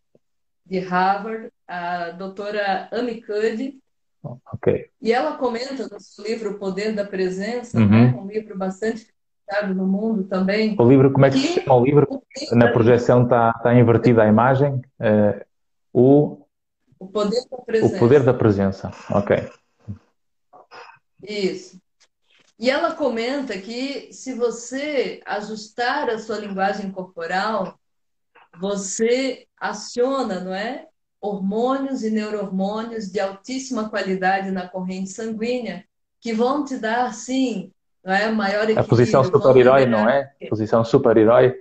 [0.64, 3.80] de Harvard, a doutora Amy Cuddy,
[4.52, 4.88] Ok.
[5.02, 7.88] E ela comenta no seu livro O Poder da Presença, uhum.
[7.88, 8.14] né?
[8.18, 9.06] um livro bastante
[9.44, 10.74] citado no mundo também.
[10.78, 12.22] O livro, como é que, que se chama o livro?
[12.52, 14.76] Na projeção está, está invertida a imagem.
[14.98, 15.44] Uh,
[15.94, 16.44] o...
[16.98, 17.96] o Poder da Presença.
[17.96, 19.48] O Poder da Presença, ok.
[21.22, 21.80] Isso.
[22.58, 27.78] E ela comenta que se você ajustar a sua linguagem corporal,
[28.58, 30.86] você aciona, não é?
[31.20, 35.82] hormônios e neurohormônios de altíssima qualidade na corrente sanguínea
[36.20, 37.72] que vão te dar, sim,
[38.04, 38.30] não é?
[38.30, 38.84] maior equilíbrio.
[38.84, 40.30] A posição super-herói, não é?
[40.50, 41.54] Posição super-herói.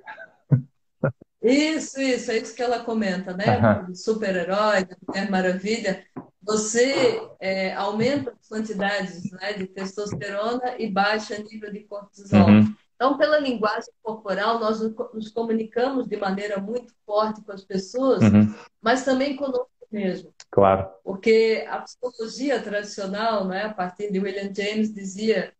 [1.44, 3.60] Isso, isso, é isso que ela comenta, né?
[3.60, 3.94] Uhum.
[3.94, 6.06] Super-herói, Mulher Maravilha.
[6.42, 12.48] Você é, aumenta as quantidades né, de testosterona e baixa nível de cortisol.
[12.48, 12.74] Uhum.
[12.96, 18.54] Então, pela linguagem corporal, nós nos comunicamos de maneira muito forte com as pessoas, uhum.
[18.82, 20.34] mas também conosco mesmo.
[20.50, 20.90] Claro.
[21.04, 25.54] Porque a psicologia tradicional, né, a partir de William James, dizia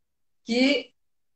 [0.44, 0.92] que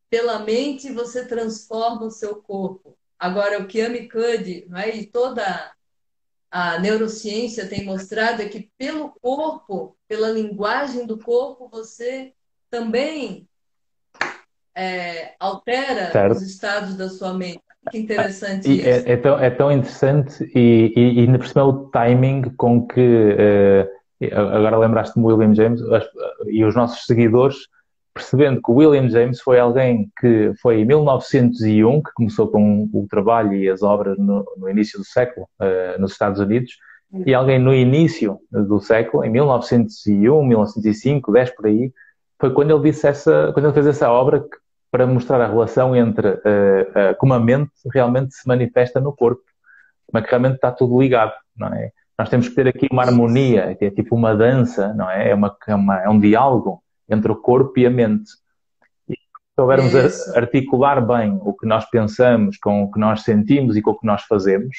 [0.10, 2.97] pela mente você transforma o seu corpo.
[3.20, 5.72] Agora, o que Amy Cuddy né, e toda
[6.52, 12.34] a neurociência tem mostrado é que pelo corpo, pela linguagem do corpo, você
[12.70, 13.48] também
[14.76, 16.36] é, altera certo.
[16.36, 17.62] os estados da sua mente.
[17.90, 19.08] Que interessante e é, isso.
[19.08, 22.86] É, é, tão, é tão interessante e, e, e ainda por cima o timing com
[22.86, 26.06] que uh, agora lembraste-me William James as,
[26.48, 27.56] e os nossos seguidores
[28.18, 33.08] percebendo que o William James foi alguém que foi em 1901 que começou com o
[33.10, 36.72] trabalho e as obras no, no início do século uh, nos Estados Unidos
[37.26, 41.92] e alguém no início do século, em 1901, 1905, 10 por aí,
[42.40, 44.58] foi quando ele disse essa, quando ele fez essa obra que
[44.92, 49.42] para mostrar a relação entre uh, uh, como a mente realmente se manifesta no corpo,
[50.06, 51.92] como é que realmente está tudo ligado, não é?
[52.18, 55.30] Nós temos que ter aqui uma harmonia, é tipo uma dança, não é?
[55.30, 58.30] É, uma, é, uma, é um diálogo entre o corpo e a mente.
[59.56, 60.38] soubermos Isso.
[60.38, 64.06] articular bem o que nós pensamos com o que nós sentimos e com o que
[64.06, 64.78] nós fazemos,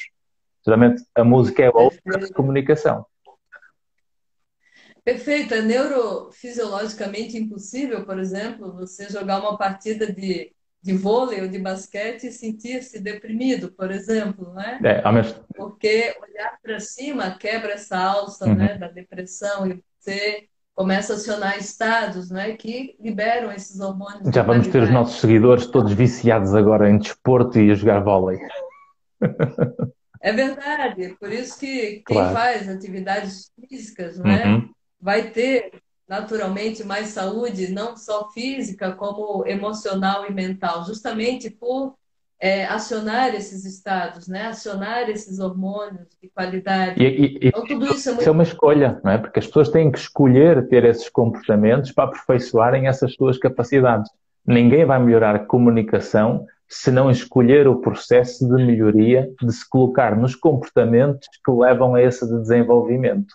[0.64, 3.05] geralmente a música é para comunicação.
[5.09, 5.55] Perfeito.
[5.55, 12.25] É neurofisiologicamente impossível, por exemplo, você jogar uma partida de, de vôlei ou de basquete
[12.25, 14.79] e sentir-se deprimido, por exemplo, né?
[14.85, 15.33] É, menos...
[15.57, 18.55] Porque olhar para cima quebra essa alça uhum.
[18.55, 20.47] né, da depressão e você
[20.79, 24.33] começa a acionar estados né, que liberam esses hormônios.
[24.33, 28.38] Já vamos ter os nossos seguidores todos viciados agora em desporto e a jogar vôlei.
[30.21, 32.33] É verdade, por isso que quem claro.
[32.33, 34.71] faz atividades físicas né, uhum.
[35.01, 35.73] vai ter
[36.09, 41.97] naturalmente mais saúde, não só física, como emocional e mental, justamente por
[42.40, 44.46] é, acionar esses estados, né?
[44.46, 47.03] acionar esses hormônios de qualidade.
[47.03, 48.20] E, e, então, tudo isso é, muito...
[48.20, 49.18] isso é uma escolha, não é?
[49.18, 54.11] Porque as pessoas têm que escolher ter esses comportamentos para aperfeiçoarem essas suas capacidades.
[54.46, 60.14] Ninguém vai melhorar a comunicação se não escolher o processo de melhoria, de se colocar
[60.16, 63.35] nos comportamentos que levam a esse desenvolvimento.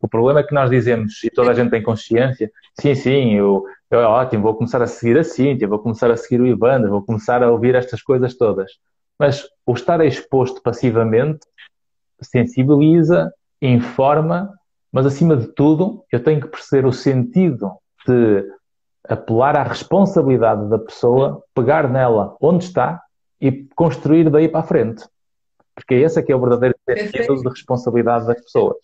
[0.00, 3.64] O problema é que nós dizemos, e toda a gente tem consciência, sim, sim, eu,
[3.92, 6.90] eu é ótimo, vou começar a seguir a Cíntia, vou começar a seguir o Ivander,
[6.90, 8.72] vou começar a ouvir estas coisas todas.
[9.18, 11.40] Mas o estar exposto passivamente
[12.20, 14.50] sensibiliza, informa,
[14.90, 17.70] mas acima de tudo, eu tenho que perceber o sentido
[18.06, 18.46] de
[19.06, 23.02] apelar à responsabilidade da pessoa, pegar nela onde está
[23.40, 25.04] e construir daí para a frente.
[25.74, 28.78] Porque esse é que é o verdadeiro sentido de responsabilidade das pessoas.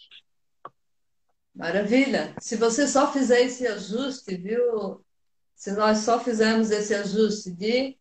[1.59, 2.33] Maravilha.
[2.41, 5.05] Se você só fizer esse ajuste, viu?
[5.57, 7.99] Se nós só fizermos esse ajuste de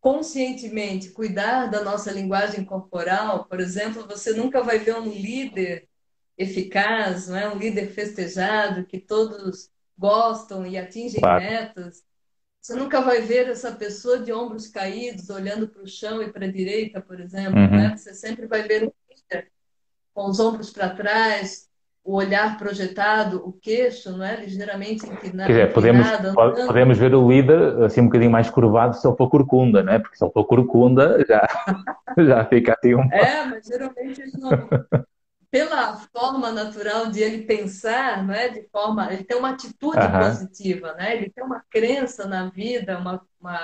[0.00, 5.86] conscientemente cuidar da nossa linguagem corporal, por exemplo, você nunca vai ver um líder
[6.38, 7.46] eficaz, não é?
[7.52, 11.44] um líder festejado, que todos gostam e atingem claro.
[11.44, 12.04] metas.
[12.58, 16.46] Você nunca vai ver essa pessoa de ombros caídos, olhando para o chão e para
[16.46, 17.60] a direita, por exemplo.
[17.60, 17.70] Uhum.
[17.70, 17.96] Né?
[17.96, 19.52] Você sempre vai ver um líder
[20.14, 21.65] com os ombros para trás,
[22.06, 24.36] o olhar projetado, o queixo, não é?
[24.36, 25.48] Ligeiramente inclinado.
[25.48, 26.06] Quer dizer, podemos,
[26.66, 29.98] podemos ver o líder assim um bocadinho mais curvado se ele for corcunda, não é?
[29.98, 31.44] Porque se ele for corcunda já,
[32.16, 33.12] já fica assim um.
[33.12, 34.50] É, mas geralmente ele não.
[35.50, 38.50] Pela forma natural de ele pensar, não é?
[38.50, 39.12] De forma.
[39.12, 41.16] Ele tem uma atitude positiva, né?
[41.16, 43.58] Ele tem uma crença na vida, uma, uma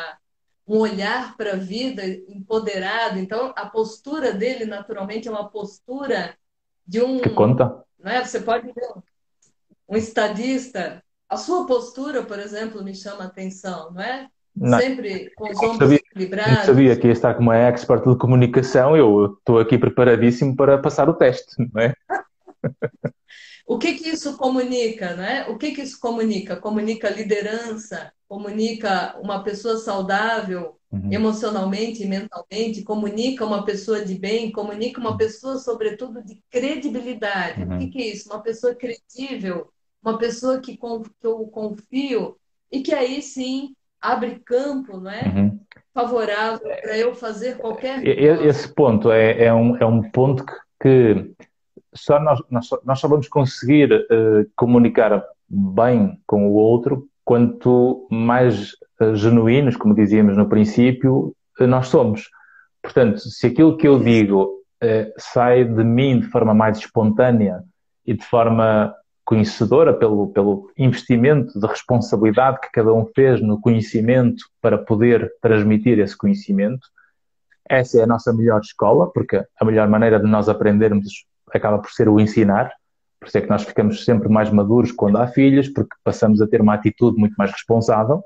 [0.66, 3.18] um olhar para a vida empoderado.
[3.18, 6.34] Então, a postura dele, naturalmente, é uma postura
[6.86, 7.20] de um.
[7.20, 8.24] Que conta né?
[8.24, 8.92] Você pode ver
[9.88, 14.28] um estadista, a sua postura, por exemplo, me chama a atenção, não é?
[14.54, 14.78] Não.
[14.78, 16.58] Sempre com os ombros sabia, equilibrados.
[16.58, 20.78] Eu sabia que ia estar como é expert de comunicação, eu estou aqui preparadíssimo para
[20.78, 21.94] passar o teste, não é?
[23.72, 25.46] o que que isso comunica, né?
[25.48, 26.56] O que que isso comunica?
[26.56, 31.12] Comunica liderança, comunica uma pessoa saudável, uhum.
[31.12, 37.62] emocionalmente e mentalmente, comunica uma pessoa de bem, comunica uma pessoa, sobretudo, de credibilidade.
[37.62, 37.76] Uhum.
[37.76, 38.30] O que, que, é isso?
[38.30, 39.68] Uma pessoa credível,
[40.02, 42.36] uma pessoa que, que eu confio
[42.70, 45.22] e que aí sim abre campo, não é?
[45.28, 45.60] Uhum.
[45.94, 48.46] Favorável para eu fazer qualquer coisa.
[48.46, 51.34] Esse ponto é, é, um, é um ponto que, que
[51.94, 58.06] só nós, nós, só, nós só vamos conseguir uh, comunicar bem com o outro quanto
[58.10, 62.28] mais uh, genuínos, como dizíamos no princípio, uh, nós somos.
[62.82, 64.60] Portanto, se aquilo que eu digo
[65.16, 67.62] sai de mim de forma mais espontânea
[68.04, 68.92] e de forma
[69.24, 76.00] conhecedora pelo, pelo investimento de responsabilidade que cada um fez no conhecimento para poder transmitir
[76.00, 76.88] esse conhecimento,
[77.68, 81.24] essa é a nossa melhor escola, porque a melhor maneira de nós aprendermos
[81.56, 82.72] acaba por ser o ensinar.
[83.20, 86.46] Por isso é que nós ficamos sempre mais maduros quando há filhos, porque passamos a
[86.46, 88.22] ter uma atitude muito mais responsável.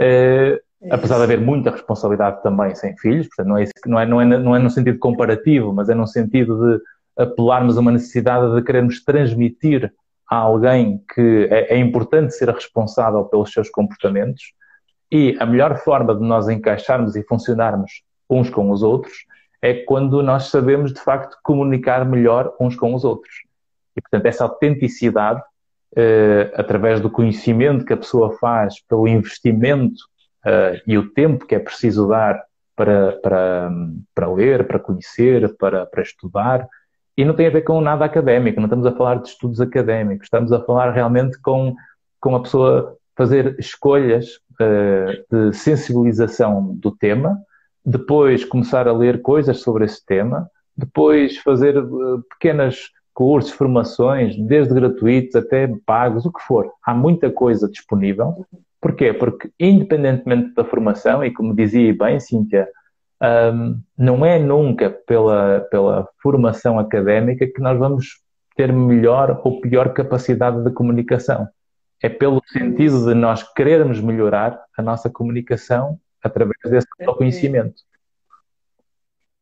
[0.00, 0.58] Uh,
[0.90, 4.24] apesar de haver muita responsabilidade também sem filhos, portanto, não é, não, é, não, é,
[4.38, 6.82] não é no sentido comparativo, mas é no sentido de
[7.22, 9.92] apelarmos a uma necessidade de querermos transmitir
[10.30, 14.52] a alguém que é, é importante ser responsável pelos seus comportamentos
[15.10, 19.12] e a melhor forma de nós encaixarmos e funcionarmos uns com os outros
[19.62, 23.34] é quando nós sabemos de facto comunicar melhor uns com os outros.
[23.96, 25.40] E, portanto, essa autenticidade,
[25.92, 30.00] uh, através do conhecimento que a pessoa faz, pelo investimento
[30.46, 32.42] uh, e o tempo que é preciso dar
[32.74, 33.70] para, para,
[34.14, 36.66] para ler, para conhecer, para, para estudar,
[37.16, 40.24] e não tem a ver com nada académico, não estamos a falar de estudos académicos,
[40.24, 41.74] estamos a falar realmente com,
[42.18, 47.38] com a pessoa fazer escolhas uh, de sensibilização do tema,
[47.84, 54.74] depois começar a ler coisas sobre esse tema, depois fazer uh, pequenas cursos, formações, desde
[54.74, 56.70] gratuitos até pagos, o que for.
[56.84, 58.46] Há muita coisa disponível
[58.80, 59.12] Porquê?
[59.12, 62.66] Porque, independentemente da formação, e como dizia bem, Cíntia,
[63.22, 68.06] um, não é nunca pela, pela formação académica que nós vamos
[68.56, 71.46] ter melhor ou pior capacidade de comunicação.
[72.02, 77.82] É pelo sentido de nós querermos melhorar a nossa comunicação através desse conhecimento.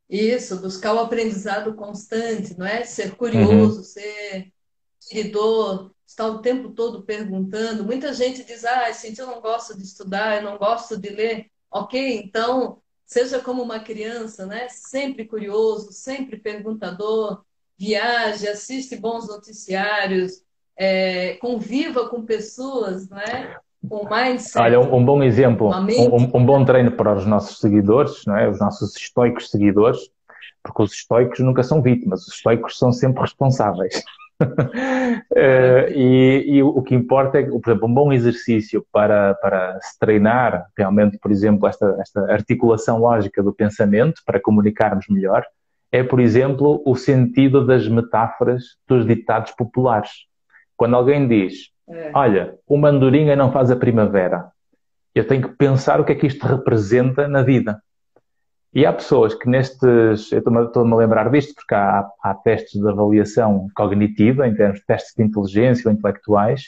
[0.09, 2.85] Isso, buscar o aprendizado constante, não é?
[2.85, 3.85] Ser curioso, uhum.
[3.85, 4.53] ser
[4.99, 7.85] seguidor, estar o tempo todo perguntando.
[7.85, 11.51] Muita gente diz, ah, gente, eu não gosto de estudar, eu não gosto de ler.
[11.71, 14.69] Ok, então, seja como uma criança, né?
[14.71, 17.45] Sempre curioso, sempre perguntador,
[17.77, 20.43] viaje, assiste bons noticiários,
[20.75, 23.19] é, conviva com pessoas, não
[23.87, 24.59] Com mindset.
[24.59, 28.49] Olha, um, um bom exemplo, um, um, bom treino para os nossos seguidores, não é?
[28.49, 29.99] Os nossos estoicos seguidores,
[30.63, 34.03] porque os estoicos nunca são vítimas, os estoicos são sempre responsáveis.
[34.43, 34.47] uh,
[35.95, 40.67] e, e, o que importa é, por exemplo, um bom exercício para, para se treinar
[40.77, 45.45] realmente, por exemplo, esta, esta articulação lógica do pensamento para comunicarmos melhor,
[45.91, 50.11] é, por exemplo, o sentido das metáforas dos ditados populares.
[50.77, 52.11] Quando alguém diz, é.
[52.15, 54.51] olha, uma andorinha não faz a primavera,
[55.15, 57.83] eu tenho que pensar o que é que isto representa na vida.
[58.73, 62.89] E há pessoas que nestes, eu estou-me a lembrar disto porque há, há, testes de
[62.89, 66.65] avaliação cognitiva, em termos de testes de inteligência ou intelectuais,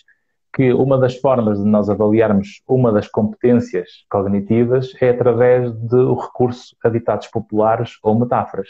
[0.53, 6.75] que uma das formas de nós avaliarmos uma das competências cognitivas é através do recurso
[6.83, 8.69] a ditados populares ou metáforas.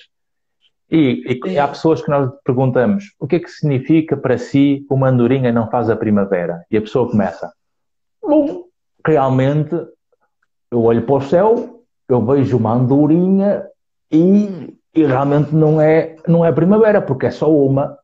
[0.90, 5.08] E, e há pessoas que nós perguntamos o que é que significa para si uma
[5.08, 6.64] andorinha não faz a primavera?
[6.70, 7.52] E a pessoa começa,
[8.20, 8.64] bom,
[9.06, 9.74] realmente
[10.70, 13.64] eu olho para o céu eu vejo uma andorinha
[14.10, 17.96] e, e realmente não é, não é primavera, porque é só uma.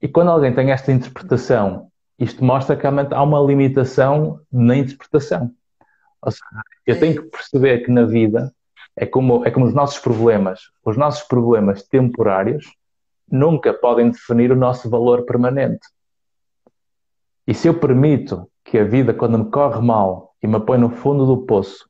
[0.00, 1.88] E quando alguém tem esta interpretação,
[2.18, 5.52] isto mostra que realmente há uma limitação na interpretação.
[6.20, 8.52] Ou seja, eu tenho que perceber que na vida
[8.96, 10.60] é como, é como os nossos problemas.
[10.84, 12.66] Os nossos problemas temporários
[13.30, 15.86] nunca podem definir o nosso valor permanente.
[17.46, 20.90] E se eu permito que a vida, quando me corre mal e me põe no
[20.90, 21.88] fundo do poço,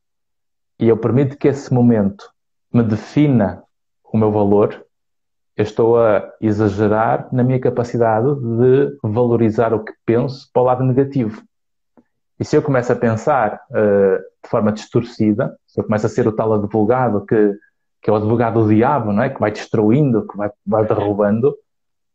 [0.79, 2.31] e eu permito que esse momento
[2.73, 3.63] me defina
[4.13, 4.85] o meu valor,
[5.57, 10.85] eu estou a exagerar na minha capacidade de valorizar o que penso para o lado
[10.85, 11.43] negativo.
[12.41, 16.27] E se eu começo a pensar uh, de forma distorcida, se eu começo a ser
[16.27, 17.55] o tal advogado que,
[18.01, 19.31] que é o advogado do diabo, não é?
[19.31, 21.55] que vai destruindo, que vai, vai derrubando,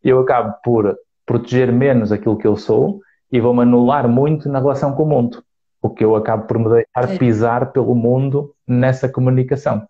[0.04, 4.94] eu acabo por proteger menos aquilo que eu sou e vou-me anular muito na relação
[4.94, 5.44] com o mundo
[5.82, 9.88] o que eu acabo por me deixar pisar pelo mundo nessa comunicação.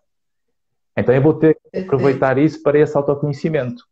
[0.96, 3.84] Então eu vou ter que aproveitar isso para esse autoconhecimento.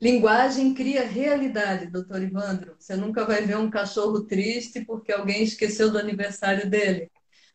[0.00, 2.76] Linguagem cria realidade, doutor Ivandro.
[2.78, 7.10] Você nunca vai ver um cachorro triste porque alguém esqueceu do aniversário dele.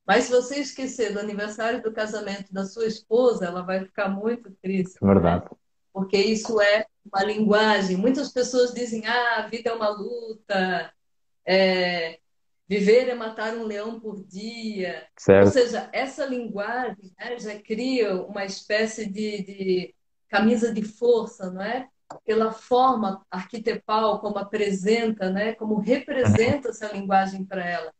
[0.05, 4.51] Mas se você esquecer do aniversário do casamento da sua esposa, ela vai ficar muito
[4.61, 4.97] triste.
[5.01, 5.45] É verdade.
[5.45, 5.57] Né?
[5.93, 7.97] Porque isso é uma linguagem.
[7.97, 10.91] Muitas pessoas dizem, ah, a vida é uma luta,
[11.45, 12.17] é,
[12.71, 15.05] Viver é matar um leão por dia.
[15.17, 15.45] Certo.
[15.45, 19.95] Ou seja, essa linguagem né, já cria uma espécie de, de,
[20.29, 21.89] camisa de força, não é?
[22.25, 25.53] Pela forma arquitepal como apresenta, né?
[25.53, 27.93] Como representa essa linguagem para ela.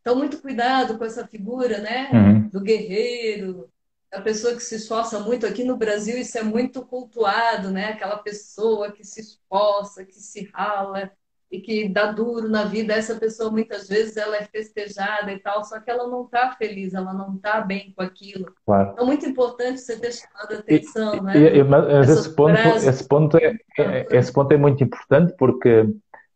[0.00, 2.08] Então, muito cuidado com essa figura, né?
[2.12, 2.48] Uhum.
[2.48, 3.70] Do guerreiro,
[4.12, 5.46] a pessoa que se esforça muito.
[5.46, 7.90] Aqui no Brasil isso é muito cultuado, né?
[7.90, 11.12] Aquela pessoa que se esforça, que se rala,
[11.50, 15.64] e que dá duro na vida, essa pessoa muitas vezes ela é festejada e tal,
[15.64, 18.52] só que ela não está feliz, ela não está bem com aquilo.
[18.66, 18.90] Claro.
[18.92, 21.56] Então, muito importante você ter chamado a atenção, e, né?
[21.56, 25.88] E, mas esse ponto, esse, ponto é, é, esse ponto é muito importante porque,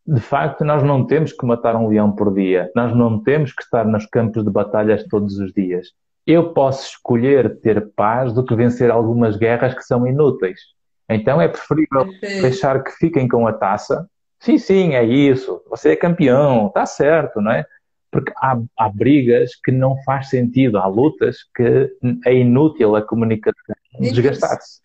[0.05, 3.61] de facto, nós não temos que matar um leão por dia, nós não temos que
[3.61, 5.89] estar nos campos de batalhas todos os dias.
[6.25, 10.59] Eu posso escolher ter paz do que vencer algumas guerras que são inúteis.
[11.07, 12.41] Então é preferível Perfeito.
[12.41, 14.07] deixar que fiquem com a taça
[14.43, 15.63] Sim, sim, é isso.
[15.69, 17.65] Você é campeão, tá certo, não é?
[18.11, 21.89] Porque há, há brigas que não faz sentido, há lutas que
[22.25, 24.81] é inútil a comunicação desgastar-se.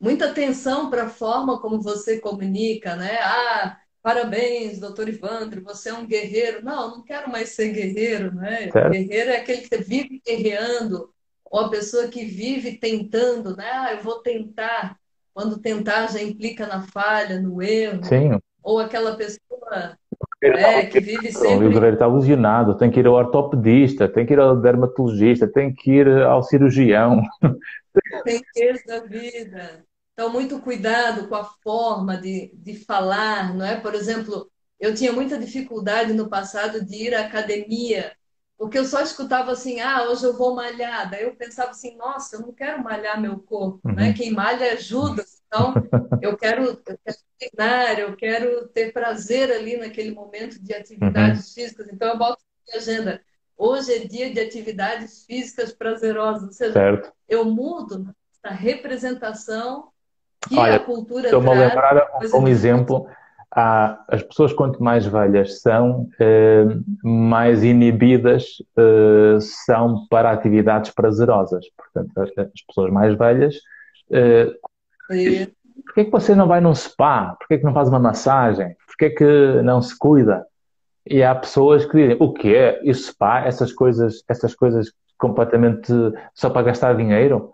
[0.00, 3.18] Muita atenção para a forma como você comunica, né?
[3.20, 6.64] Ah, parabéns, doutor Ivandro, você é um guerreiro.
[6.64, 8.70] Não, não quero mais ser guerreiro, né?
[8.70, 8.92] Certo.
[8.92, 11.12] Guerreiro é aquele que vive guerreando,
[11.44, 13.70] ou a pessoa que vive tentando, né?
[13.70, 14.98] Ah, eu vou tentar
[15.36, 18.02] quando tentar já implica na falha, no erro.
[18.02, 18.38] Sim.
[18.62, 19.94] Ou aquela pessoa
[20.42, 21.66] é, que vive sempre.
[21.66, 25.74] O livreiro está ilusionado, tem que ir ao ortopedista, tem que ir ao dermatologista, tem
[25.74, 27.20] que ir ao cirurgião.
[28.24, 29.84] Tem que ir da vida.
[30.14, 33.76] Então, muito cuidado com a forma de, de falar, não é?
[33.76, 38.10] Por exemplo, eu tinha muita dificuldade no passado de ir à academia,
[38.58, 41.10] porque eu só escutava assim, ah, hoje eu vou malhar.
[41.10, 43.92] Daí eu pensava assim, nossa, eu não quero malhar meu corpo, né?
[43.92, 43.94] uhum.
[43.94, 44.12] né?
[44.14, 45.24] Quem malha ajuda.
[45.46, 45.74] Então,
[46.22, 51.54] eu quero, eu quero treinar, eu quero ter prazer ali naquele momento de atividades uhum.
[51.54, 51.88] físicas.
[51.92, 53.20] Então, eu boto na minha agenda.
[53.58, 56.44] Hoje é dia de atividades físicas prazerosas.
[56.44, 57.12] Ou seja, certo.
[57.28, 59.88] eu mudo essa representação
[60.48, 63.08] que Olha, a cultura Estou-me a lembrar um exemplo
[63.50, 66.66] há, as pessoas quanto mais velhas são, eh,
[67.02, 71.64] mais inibidas eh, são para atividades prazerosas.
[71.76, 73.56] Portanto, as pessoas mais velhas.
[74.10, 74.52] Eh,
[75.84, 77.36] Porquê é que você não vai num spa?
[77.38, 78.74] Porquê é que não faz uma massagem?
[78.86, 80.44] Porquê é que não se cuida?
[81.06, 82.80] E há pessoas que dizem, o quê?
[82.82, 83.40] E spa?
[83.46, 85.92] Essas coisas, essas coisas completamente
[86.34, 87.52] só para gastar dinheiro?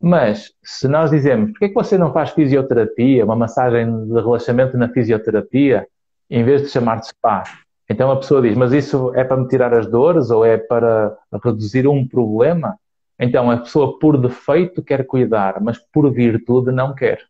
[0.00, 4.76] Mas, se nós dizemos, porquê é que você não faz fisioterapia, uma massagem de relaxamento
[4.76, 5.86] na fisioterapia,
[6.28, 7.44] em vez de chamar de spa?
[7.88, 11.16] Então a pessoa diz, mas isso é para me tirar as dores ou é para
[11.42, 12.78] reduzir um problema?
[13.18, 17.22] Então a pessoa, por defeito, quer cuidar, mas por virtude não quer.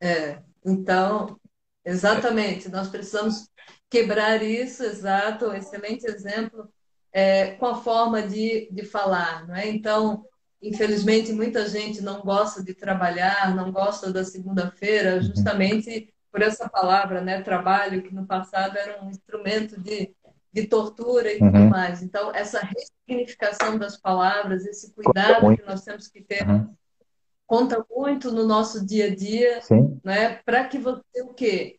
[0.00, 1.38] É, então,
[1.84, 3.48] exatamente, nós precisamos
[3.88, 6.68] quebrar isso, exato, excelente exemplo,
[7.12, 9.68] é, com a forma de, de falar, não é?
[9.68, 10.24] Então,
[10.60, 15.22] infelizmente, muita gente não gosta de trabalhar, não gosta da segunda-feira, uhum.
[15.22, 20.14] justamente por essa palavra, né, trabalho, que no passado era um instrumento de,
[20.52, 21.52] de tortura e uhum.
[21.52, 22.02] tudo mais.
[22.02, 26.74] Então, essa ressignificação das palavras, esse cuidado que nós temos que ter, uhum.
[27.46, 29.60] conta muito no nosso dia a dia,
[30.04, 31.78] né, para que você o quê?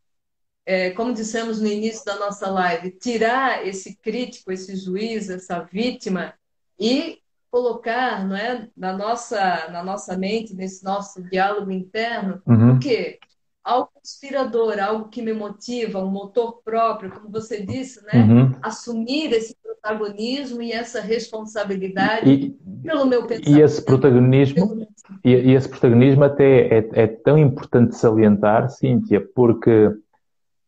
[0.66, 6.34] É, como dissemos no início da nossa live, tirar esse crítico, esse juiz, essa vítima
[6.78, 7.22] e
[7.58, 12.76] colocar não é, na, nossa, na nossa mente, nesse nosso diálogo interno, uhum.
[12.76, 13.18] o quê?
[13.64, 18.24] Algo inspirador, algo que me motiva, um motor próprio, como você disse, né?
[18.24, 18.56] Uhum.
[18.62, 22.50] Assumir esse protagonismo e essa responsabilidade e,
[22.84, 23.58] pelo meu pensamento.
[23.58, 24.88] E esse protagonismo,
[25.26, 29.92] e, e, esse protagonismo até é, é tão importante salientar, Cíntia, porque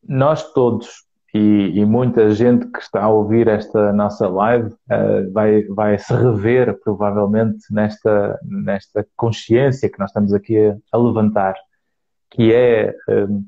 [0.05, 5.63] nós todos e, e, muita gente que está a ouvir esta nossa live uh, vai,
[5.63, 11.53] vai se rever provavelmente nesta, nesta consciência que nós estamos aqui a, a levantar,
[12.31, 13.45] que é um,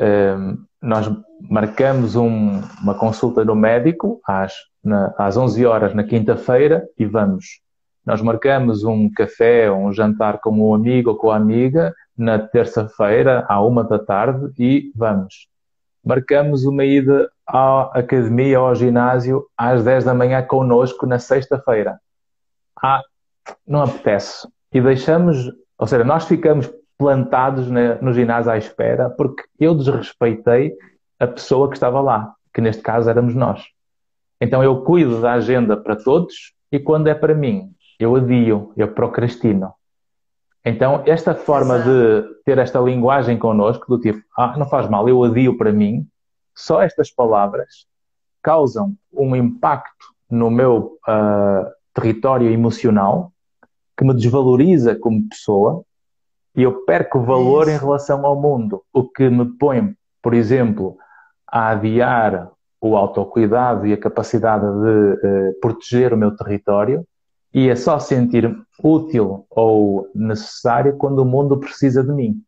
[0.00, 1.10] um, nós
[1.48, 7.60] marcamos um, uma consulta no médico às, na, às 11 horas na quinta-feira e vamos.
[8.06, 12.38] Nós marcamos um café ou um jantar com um amigo ou com a amiga na
[12.38, 15.49] terça-feira à uma da tarde e vamos
[16.04, 22.00] marcamos uma ida à academia ou ao ginásio às 10 da manhã connosco na sexta-feira.
[22.82, 23.02] Ah,
[23.66, 24.48] não apetece.
[24.72, 27.68] E deixamos, ou seja, nós ficamos plantados
[28.00, 30.74] no ginásio à espera porque eu desrespeitei
[31.18, 33.62] a pessoa que estava lá, que neste caso éramos nós.
[34.40, 38.88] Então eu cuido da agenda para todos e quando é para mim, eu adio, eu
[38.88, 39.72] procrastino.
[40.64, 41.90] Então, esta forma Exato.
[41.90, 46.06] de ter esta linguagem connosco, do tipo, ah, não faz mal, eu adio para mim,
[46.54, 47.86] só estas palavras
[48.42, 53.32] causam um impacto no meu uh, território emocional
[53.96, 55.82] que me desvaloriza como pessoa
[56.54, 57.76] e eu perco valor Isso.
[57.76, 60.96] em relação ao mundo, o que me põe, por exemplo,
[61.46, 62.50] a adiar
[62.80, 67.06] o autocuidado e a capacidade de uh, proteger o meu território
[67.52, 72.42] e é só sentir útil ou necessário quando o mundo precisa de mim.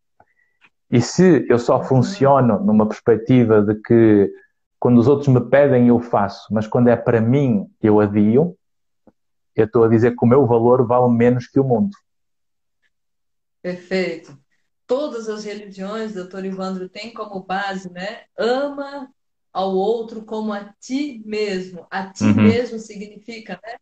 [0.91, 4.31] E se eu só funciono numa perspectiva de que
[4.79, 8.57] quando os outros me pedem eu faço, mas quando é para mim eu adio,
[9.55, 11.97] eu estou a dizer que o meu valor vale menos que o mundo.
[13.63, 14.37] Perfeito.
[14.87, 18.23] Todas as religiões, doutor Ivandro, têm como base, né?
[18.37, 19.09] Ama
[19.53, 21.87] ao outro como a ti mesmo.
[21.91, 22.43] A ti uhum.
[22.43, 23.77] mesmo significa, né?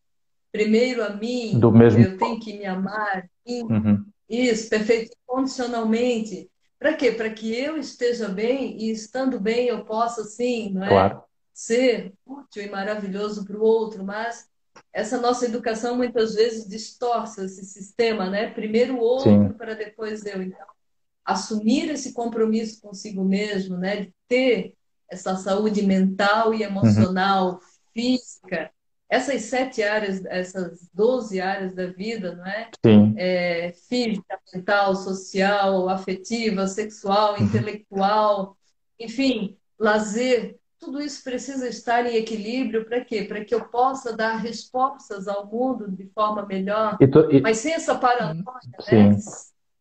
[0.53, 2.03] Primeiro a mim, Do mesmo...
[2.03, 3.29] eu tenho que me amar.
[3.47, 4.05] Uhum.
[4.29, 6.51] Isso, perfeito, condicionalmente.
[6.79, 7.13] Para quê?
[7.13, 10.89] Para que eu esteja bem e estando bem eu possa, sim, não é?
[10.89, 11.23] Claro.
[11.53, 14.49] Ser útil e maravilhoso para o outro, mas
[14.93, 18.51] essa nossa educação muitas vezes distorce esse sistema, né?
[18.51, 20.43] Primeiro o outro para depois eu.
[20.43, 20.67] Então,
[21.25, 24.03] assumir esse compromisso consigo mesmo, né?
[24.03, 24.75] De ter
[25.11, 27.59] essa saúde mental e emocional, uhum.
[27.93, 28.71] física,
[29.11, 32.71] essas sete áreas, essas doze áreas da vida, não é?
[32.87, 33.13] Sim.
[33.17, 37.45] É, física, mental, social, afetiva, sexual, uhum.
[37.45, 38.57] intelectual,
[39.01, 43.25] enfim, lazer, tudo isso precisa estar em equilíbrio para quê?
[43.25, 46.97] Para que eu possa dar respostas ao mundo de forma melhor,
[47.31, 48.45] e, mas sem essa paranoia,
[48.93, 49.17] né?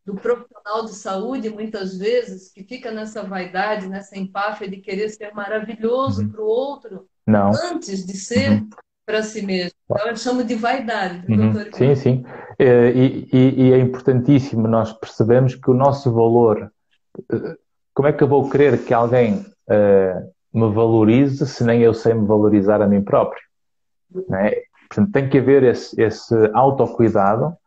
[0.05, 5.31] do profissional de saúde, muitas vezes, que fica nessa vaidade, nessa empáfia de querer ser
[5.35, 6.29] maravilhoso uhum.
[6.29, 7.51] para o outro, Não.
[7.51, 8.69] antes de ser uhum.
[9.09, 9.71] Para si mesmo.
[9.89, 11.51] Então, eu chamo de vaidade, uhum.
[11.51, 11.73] doutor.
[11.73, 12.25] Sim, sim.
[12.59, 16.71] É, e, e, e, é importantíssimo nós percebemos que o nosso valor.
[17.31, 17.55] Eh,
[17.91, 19.33] como é que eu vou querer que alguém
[19.67, 23.41] uh, me valorize se nem eu sei me valorizar a mim próprio?
[24.31, 24.61] É?
[24.87, 27.57] Portanto, tem que haver esse, esse autocuidado,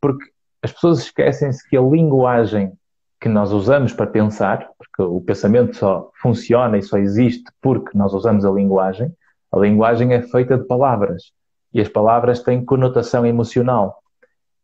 [0.00, 0.24] porque
[0.62, 2.72] as pessoas esquecem-se que a linguagem
[3.20, 8.14] que nós usamos para pensar, porque o pensamento só funciona e só existe porque nós
[8.14, 9.14] usamos a linguagem,
[9.52, 11.32] a linguagem é feita de palavras
[11.72, 14.02] e as palavras têm conotação emocional.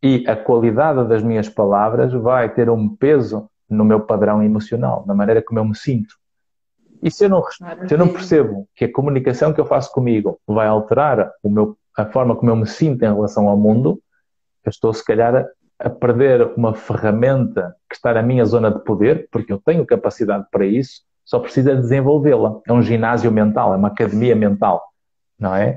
[0.02, 5.14] E a qualidade das minhas palavras vai ter um peso no meu padrão emocional, na
[5.14, 6.14] maneira como eu me sinto.
[7.02, 10.38] E se eu não, se eu não percebo que a comunicação que eu faço comigo
[10.46, 14.00] vai alterar meu, a forma como eu me sinto em relação ao mundo,
[14.64, 15.46] eu estou, se calhar,
[15.78, 20.46] a perder uma ferramenta que está na minha zona de poder, porque eu tenho capacidade
[20.50, 22.60] para isso, só precisa desenvolvê-la.
[22.66, 24.82] É um ginásio mental, é uma academia mental,
[25.38, 25.76] não é?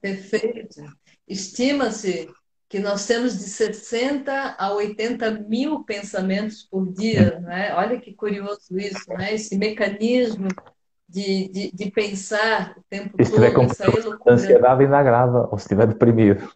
[0.00, 0.82] Perfeito.
[1.26, 2.30] Estima-se
[2.68, 7.74] que nós temos de 60 a 80 mil pensamentos por dia, não é?
[7.74, 9.34] Olha que curioso isso, né?
[9.34, 10.48] Esse mecanismo
[11.08, 13.26] de, de, de pensar o tempo se todo.
[13.26, 16.52] Se tiver com ansiedade ainda agrava, ou se estiver deprimido.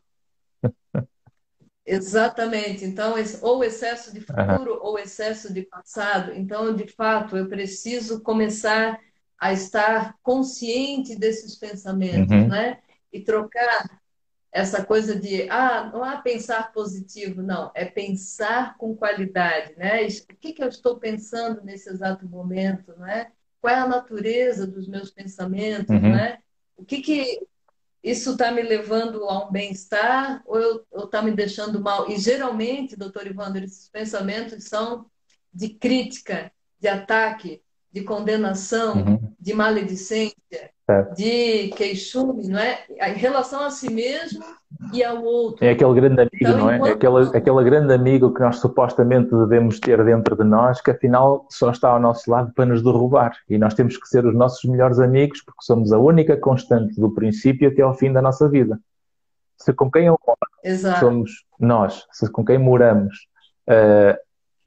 [1.85, 2.85] Exatamente.
[2.85, 4.81] Então, ou excesso de futuro uhum.
[4.83, 6.33] ou excesso de passado.
[6.33, 8.99] Então, de fato, eu preciso começar
[9.39, 12.49] a estar consciente desses pensamentos, uhum.
[12.49, 12.79] né?
[13.13, 14.01] E trocar
[14.53, 20.07] essa coisa de, ah, não é pensar positivo, não, é pensar com qualidade, né?
[20.07, 23.33] O que, que eu estou pensando nesse exato momento, né?
[23.61, 26.13] Qual é a natureza dos meus pensamentos, uhum.
[26.13, 26.39] né?
[26.77, 27.47] O que que
[28.03, 32.11] isso está me levando a um bem-estar ou está me deixando mal?
[32.11, 35.07] E geralmente, doutor Ivander, esses pensamentos são
[35.55, 36.51] de crítica,
[36.81, 39.22] de ataque, de condenação, uhum.
[39.43, 41.03] De maledicência, é.
[41.15, 42.85] de queixume, não é?
[42.89, 44.45] Em relação a si mesmo
[44.93, 45.65] e ao outro.
[45.65, 46.77] É aquele grande amigo, então, não é?
[46.77, 46.93] Enquanto...
[46.93, 51.73] Aquele, aquele grande amigo que nós supostamente devemos ter dentro de nós, que afinal só
[51.73, 53.33] está ao nosso lado para nos derrubar.
[53.49, 57.13] E nós temos que ser os nossos melhores amigos, porque somos a única constante do
[57.13, 58.79] princípio até ao fim da nossa vida.
[59.57, 63.27] Se com quem eu moro somos nós, se com quem moramos
[63.69, 64.17] uh,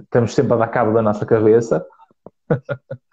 [0.01, 1.85] estamos sempre a dar cabo da nossa cabeça.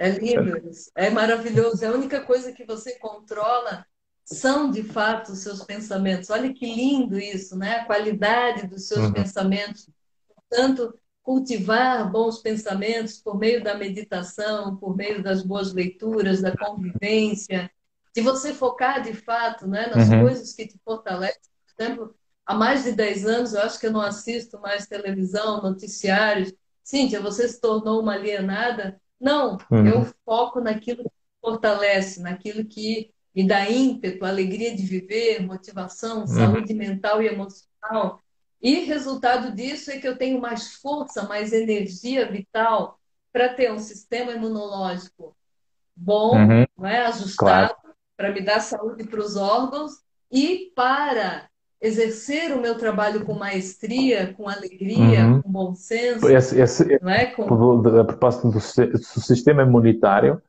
[0.00, 0.58] É lindo.
[0.96, 1.84] É maravilhoso.
[1.84, 3.84] É a única coisa que você controla
[4.24, 6.30] são de fato os seus pensamentos.
[6.30, 7.80] Olha que lindo isso, né?
[7.80, 9.12] A qualidade dos seus uhum.
[9.12, 9.90] pensamentos.
[10.34, 17.70] Portanto, cultivar bons pensamentos por meio da meditação, por meio das boas leituras, da convivência,
[18.16, 20.22] de você focar de fato né, nas uhum.
[20.22, 21.42] coisas que te fortalecem.
[21.76, 22.14] Por exemplo,
[22.46, 26.54] há mais de 10 anos eu acho que eu não assisto mais televisão, noticiários.
[26.82, 28.98] Cíntia, você se tornou uma alienada?
[29.20, 29.86] Não, uhum.
[29.86, 31.10] eu foco naquilo que
[31.40, 36.26] fortalece, naquilo que me dá ímpeto, alegria de viver, motivação, uhum.
[36.26, 38.20] saúde mental e emocional.
[38.62, 42.98] E resultado disso é que eu tenho mais força, mais energia vital
[43.32, 45.36] para ter um sistema imunológico
[45.94, 46.66] bom, uhum.
[46.76, 47.06] não é?
[47.06, 47.96] ajustado, claro.
[48.16, 49.92] para me dar saúde para os órgãos
[50.30, 51.49] e para
[51.80, 55.42] exercer o meu trabalho com maestria, com alegria, uhum.
[55.42, 56.28] com bom senso.
[56.28, 57.26] Esse, esse, não é?
[57.26, 57.42] com...
[57.98, 60.42] A propósito do, do sistema imunitário,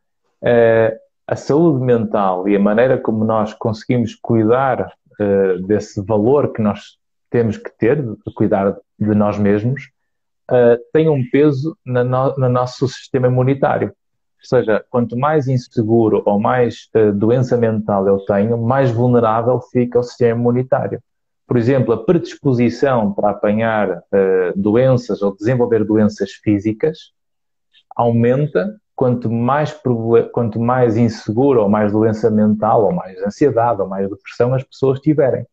[0.44, 6.62] é, a saúde mental e a maneira como nós conseguimos cuidar uh, desse valor que
[6.62, 6.98] nós
[7.30, 9.90] temos que ter, de cuidar de nós mesmos,
[10.52, 13.88] uh, tem um peso na no, no, nosso sistema imunitário.
[13.90, 20.04] Ou seja, quanto mais inseguro ou mais doença mental eu tenho, mais vulnerável fica o
[20.04, 21.00] sistema imunitário.
[21.52, 24.02] Por exemplo, a predisposição para apanhar
[24.56, 27.12] doenças ou desenvolver doenças físicas
[27.94, 29.78] aumenta quanto mais,
[30.32, 35.02] quanto mais inseguro ou mais doença mental ou mais ansiedade ou mais depressão as pessoas
[35.02, 35.46] tiverem.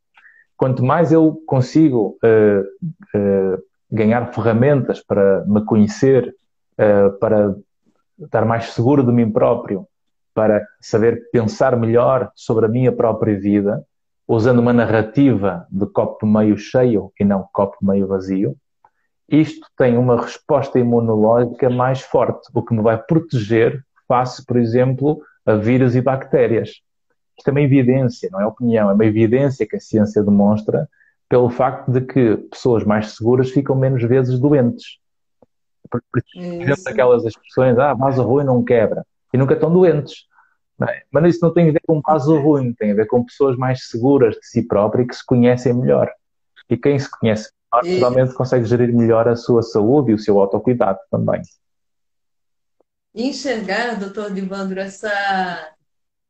[0.56, 3.58] Quanto mais eu consigo uh, uh,
[3.90, 6.32] ganhar ferramentas para me conhecer,
[6.78, 7.56] uh, para
[8.20, 9.84] estar mais seguro de mim próprio,
[10.32, 13.84] para saber pensar melhor sobre a minha própria vida,
[14.28, 18.54] usando uma narrativa de copo meio cheio e não copo meio vazio,
[19.28, 25.22] isto tem uma resposta imunológica mais forte, o que me vai proteger face, por exemplo,
[25.46, 26.82] a vírus e bactérias.
[27.36, 30.88] Isto é uma evidência, não é opinião, é uma evidência que a ciência demonstra
[31.28, 34.98] pelo facto de que pessoas mais seguras ficam menos vezes doentes.
[35.90, 36.02] Por,
[36.36, 40.26] exemplo, aquelas expressões, ah, vaso ruim não quebra, e nunca estão doentes.
[40.86, 41.02] É?
[41.10, 43.88] Mas isso não tem a ver com vaso ruim, tem a ver com pessoas mais
[43.88, 46.10] seguras de si próprias e que se conhecem melhor.
[46.70, 48.34] E quem se conhece naturalmente e...
[48.34, 51.42] consegue gerir melhor a sua saúde e o seu autocuidado também.
[53.14, 55.72] Enxergar, doutor Divandro, essa,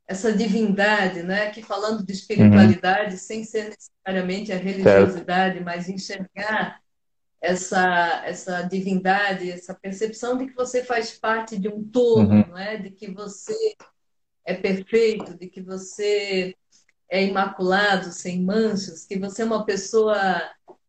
[0.07, 1.51] essa divindade, né?
[1.51, 3.19] que falando de espiritualidade, uhum.
[3.19, 5.65] sem ser necessariamente a religiosidade, certo.
[5.65, 6.81] mas enxergar
[7.41, 12.47] essa, essa divindade, essa percepção de que você faz parte de um todo, uhum.
[12.49, 12.79] não é?
[12.79, 13.55] de que você
[14.49, 16.55] é perfeito, de que você
[17.11, 20.17] é imaculado, sem manchas, que você é uma pessoa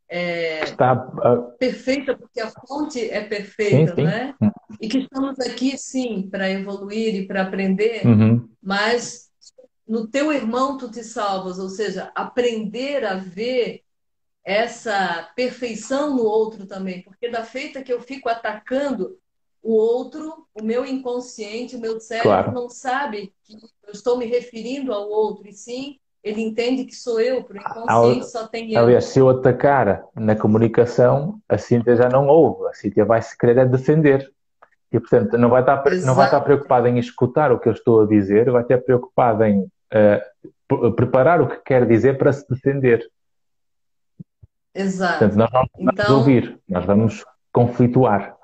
[0.07, 1.57] é, Está, uh...
[1.57, 4.03] perfeita porque a fonte é perfeita, sim, sim.
[4.03, 4.33] né?
[4.79, 8.49] E que estamos aqui sim para evoluir e para aprender, uhum.
[8.63, 9.29] mas
[9.85, 13.81] no teu irmão tu te salvas, ou seja, aprender a ver
[14.43, 19.19] essa perfeição no outro também, porque da feita que eu fico atacando
[19.61, 22.51] o outro, o meu inconsciente, o meu cérebro claro.
[22.51, 27.19] não sabe que eu estou me referindo ao outro, e sim ele entende que sou
[27.19, 28.81] eu, para o inconsciente só tem eu.
[28.81, 33.37] Aliás, se eu atacar na comunicação, a Cíntia já não ouve, a Cíntia vai se
[33.37, 34.29] querer defender.
[34.91, 38.01] E, portanto, não vai, estar, não vai estar preocupada em escutar o que eu estou
[38.01, 43.07] a dizer, vai estar preocupada em uh, preparar o que quer dizer para se defender.
[44.73, 45.19] Exato.
[45.19, 48.35] Portanto, nós não vamos então, ouvir, nós vamos conflituar.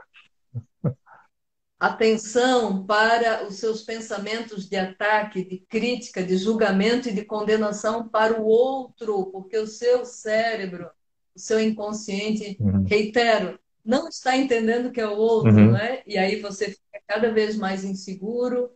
[1.78, 8.40] Atenção para os seus pensamentos de ataque, de crítica, de julgamento e de condenação para
[8.40, 10.90] o outro, porque o seu cérebro,
[11.36, 12.84] o seu inconsciente, uhum.
[12.84, 15.74] reitero, não está entendendo que é o outro, uhum.
[15.74, 16.02] né?
[16.08, 18.72] E aí você fica cada vez mais inseguro,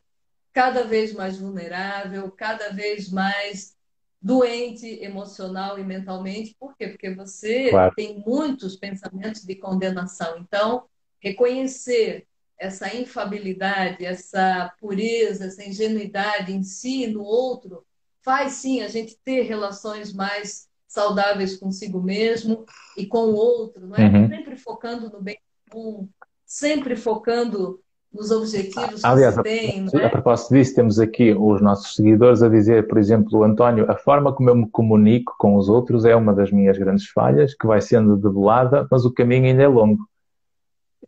[0.52, 3.78] cada vez mais vulnerável, cada vez mais
[4.22, 6.56] doente emocional e mentalmente.
[6.60, 6.90] Por quê?
[6.90, 7.96] Porque você claro.
[7.96, 10.38] tem muitos pensamentos de condenação.
[10.38, 10.84] Então,
[11.20, 12.28] reconhecer
[12.60, 17.86] essa infabilidade, essa pureza, essa ingenuidade em si, no outro,
[18.22, 22.66] faz sim a gente ter relações mais saudáveis consigo mesmo
[22.98, 24.08] e com o outro, não é?
[24.08, 24.28] Uhum.
[24.28, 25.38] Sempre focando no bem
[25.70, 26.10] comum,
[26.46, 27.80] sempre focando
[28.12, 29.86] nos objetivos Aliás, que se tem.
[29.94, 30.06] A, é?
[30.06, 34.34] a propósito disso, temos aqui os nossos seguidores a dizer, por exemplo, António, a forma
[34.34, 37.80] como eu me comunico com os outros é uma das minhas grandes falhas, que vai
[37.80, 40.10] sendo debelada, mas o caminho ainda é longo.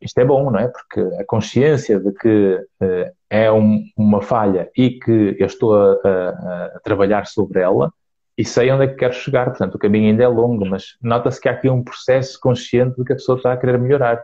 [0.02, 0.68] Isto é bom, não é?
[0.68, 5.94] Porque a consciência de que uh, é um, uma falha e que eu estou a,
[6.04, 7.94] a, a, trabalhar sobre ela
[8.36, 9.46] e sei onde é que quero chegar.
[9.46, 13.06] Portanto, o caminho ainda é longo, mas nota-se que há aqui um processo consciente de
[13.06, 14.24] que a pessoa está a querer melhorar.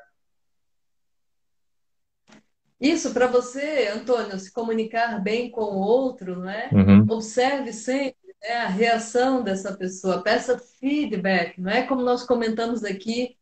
[2.80, 6.69] Isso, para você, Antônio, se comunicar bem com o outro, não é?
[6.71, 7.05] Uhum.
[7.09, 11.84] Observe sempre né, a reação dessa pessoa, peça feedback, não é?
[11.84, 13.37] Como nós comentamos aqui,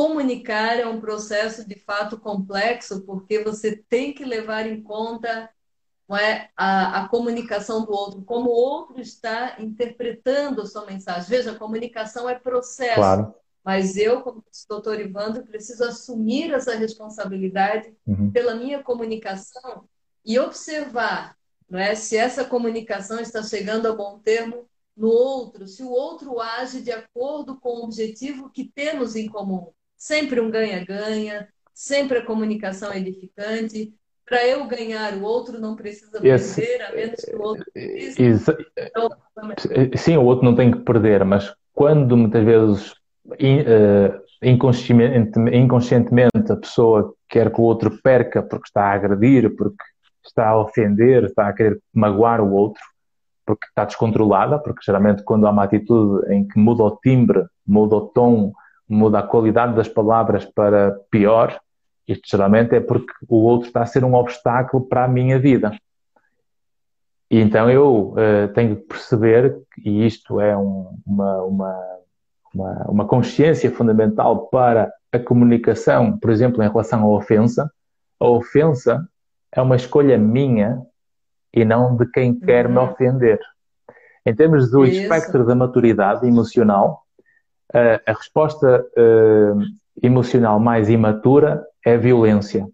[0.00, 5.50] comunicar é um processo de fato complexo, porque você tem que levar em conta
[6.12, 11.28] é, a, a comunicação do outro, como o outro está interpretando a sua mensagem.
[11.28, 12.94] Veja, a comunicação é processo.
[12.94, 13.34] Claro.
[13.62, 18.30] Mas eu, como doutor Ivandro, preciso assumir essa responsabilidade uhum.
[18.30, 19.84] pela minha comunicação
[20.24, 21.36] e observar
[21.68, 26.40] não é, se essa comunicação está chegando a bom termo no outro, se o outro
[26.40, 29.70] age de acordo com o objetivo que temos em comum.
[30.00, 33.92] Sempre um ganha-ganha, sempre a comunicação é edificante.
[34.26, 38.34] Para eu ganhar, o outro não precisa perder, a menos que o outro precise.
[38.78, 39.10] Então,
[39.98, 42.94] sim, o outro não tem que perder, mas quando muitas vezes
[44.42, 49.84] inconscientemente, inconscientemente a pessoa quer que o outro perca porque está a agredir, porque
[50.24, 52.82] está a ofender, está a querer magoar o outro,
[53.44, 57.96] porque está descontrolada, porque geralmente quando há uma atitude em que muda o timbre, muda
[57.96, 58.50] o tom,
[58.92, 61.58] muda a qualidade das palavras para pior,
[62.06, 65.72] isto geralmente é porque o outro está a ser um obstáculo para a minha vida.
[67.30, 72.00] E então eu uh, tenho que perceber, e isto é um, uma, uma
[72.54, 77.70] uma, uma consciência fundamental para a comunicação, por exemplo, em relação à ofensa.
[78.18, 79.08] A ofensa
[79.52, 80.82] é uma escolha minha
[81.52, 82.84] e não de quem quer me uhum.
[82.84, 83.40] ofender.
[84.24, 85.00] Em termos do Isso.
[85.00, 87.02] espectro da maturidade emocional,
[87.72, 89.60] a, a resposta uh,
[90.02, 92.66] emocional mais imatura é a violência.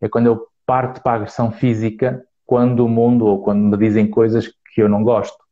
[0.00, 4.08] É quando eu parto para a agressão física quando o mundo ou quando me dizem
[4.08, 5.42] coisas que eu não gosto.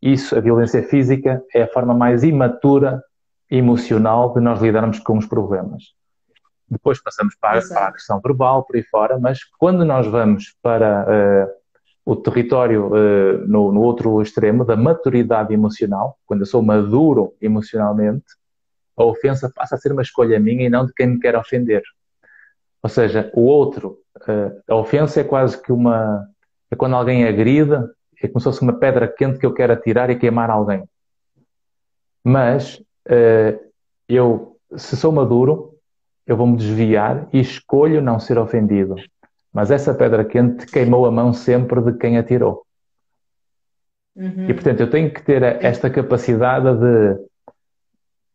[0.00, 3.02] Isso, a violência física, é a forma mais imatura
[3.50, 5.84] emocional de nós lidarmos com os problemas.
[6.68, 11.04] Depois passamos para, para a agressão verbal, por aí fora, mas quando nós vamos para
[11.04, 11.50] uh,
[12.06, 18.24] o território uh, no, no, outro extremo da maturidade emocional, quando eu sou maduro emocionalmente,
[18.96, 21.82] a ofensa passa a ser uma escolha minha e não de quem me quer ofender.
[22.80, 26.24] Ou seja, o outro, uh, a ofensa é quase que uma.
[26.70, 27.74] É quando alguém agride,
[28.22, 30.84] é como se fosse uma pedra quente que eu quero atirar e queimar alguém.
[32.22, 32.76] Mas
[33.08, 33.58] uh,
[34.08, 35.74] eu se sou maduro,
[36.24, 38.94] eu vou me desviar e escolho não ser ofendido.
[39.56, 42.66] Mas essa pedra quente queimou a mão sempre de quem atirou.
[44.14, 44.50] Uhum.
[44.50, 47.16] E portanto eu tenho que ter esta capacidade de,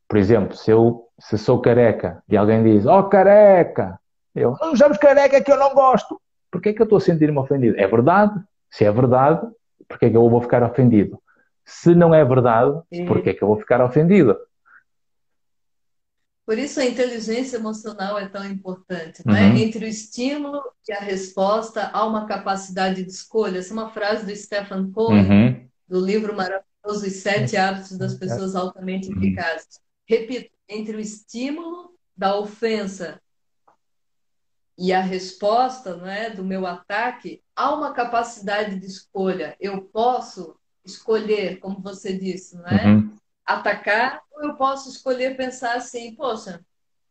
[0.10, 4.00] por exemplo, se eu se sou careca e alguém diz, oh careca,
[4.34, 6.20] eu não chamamos careca que eu não gosto.
[6.50, 7.80] Porquê é que eu estou a sentir-me ofendido?
[7.80, 8.34] É verdade?
[8.72, 9.48] Se é verdade,
[9.88, 11.22] porquê é que eu vou ficar ofendido?
[11.64, 14.36] Se não é verdade, porquê é que eu vou ficar ofendido?
[16.46, 19.22] Por isso a inteligência emocional é tão importante.
[19.26, 19.50] Né?
[19.50, 19.58] Uhum.
[19.58, 23.60] Entre o estímulo e a resposta, há uma capacidade de escolha.
[23.60, 25.70] Essa é uma frase do Stephen Covey, uhum.
[25.88, 29.18] do livro maravilhoso Os Sete Hábitos das Pessoas Altamente uhum.
[29.18, 29.80] Eficazes.
[30.06, 33.22] Repito, entre o estímulo da ofensa
[34.78, 39.56] e a resposta não é, do meu ataque, há uma capacidade de escolha.
[39.60, 42.88] Eu posso escolher, como você disse, não é?
[42.88, 43.16] Uhum.
[43.54, 46.62] Atacar, ou eu posso escolher pensar assim, poxa,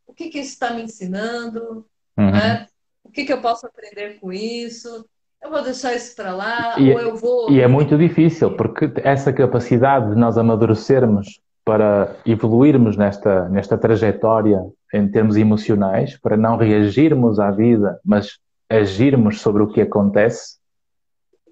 [0.06, 1.86] o que, que isso está me ensinando?
[2.16, 2.30] Uhum.
[2.30, 2.66] Né?
[3.04, 5.06] O que, que eu posso aprender com isso?
[5.42, 7.50] Eu vou deixar isso para lá, e, ou é eu vou.
[7.50, 14.60] E é muito difícil, porque essa capacidade de nós amadurecermos para evoluirmos nesta, nesta trajetória
[14.92, 18.38] em termos emocionais, para não reagirmos à vida, mas
[18.68, 20.58] agirmos sobre o que acontece,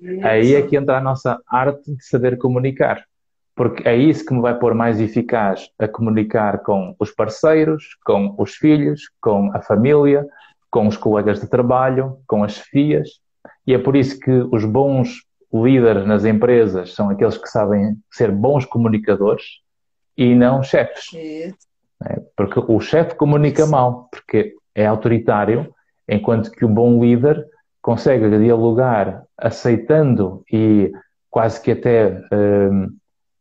[0.01, 0.27] isso.
[0.27, 3.05] aí é que entra a nossa arte de saber comunicar.
[3.59, 8.33] Porque é isso que me vai pôr mais eficaz a comunicar com os parceiros, com
[8.39, 10.25] os filhos, com a família,
[10.71, 13.09] com os colegas de trabalho, com as chefias.
[13.67, 18.31] E é por isso que os bons líderes nas empresas são aqueles que sabem ser
[18.31, 19.43] bons comunicadores
[20.17, 21.13] e não chefes.
[22.07, 25.75] É, porque o chefe comunica mal, porque é autoritário,
[26.09, 27.45] enquanto que o bom líder
[27.83, 30.93] consegue dialogar aceitando e
[31.29, 32.89] quase que até uh,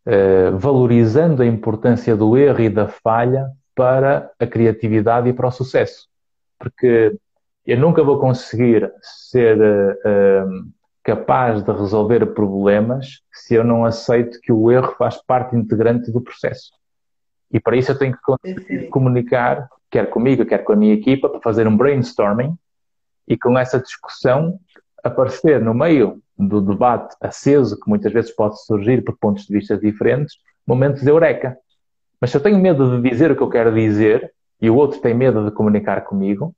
[0.07, 5.51] uh, valorizando a importância do erro e da falha para a criatividade e para o
[5.51, 6.07] sucesso.
[6.57, 7.15] Porque
[7.65, 10.67] eu nunca vou conseguir ser uh,
[11.03, 16.21] capaz de resolver problemas se eu não aceito que o erro faz parte integrante do
[16.21, 16.71] processo.
[17.51, 21.39] E para isso eu tenho que comunicar, quer comigo, quer com a minha equipa, para
[21.41, 22.57] fazer um brainstorming
[23.27, 24.59] e com essa discussão
[25.03, 29.77] aparecer no meio do debate aceso, que muitas vezes pode surgir por pontos de vista
[29.77, 30.35] diferentes,
[30.65, 31.57] momentos de eureka.
[32.21, 34.31] Mas se eu tenho medo de dizer o que eu quero dizer
[34.61, 36.53] e o outro tem medo de comunicar comigo,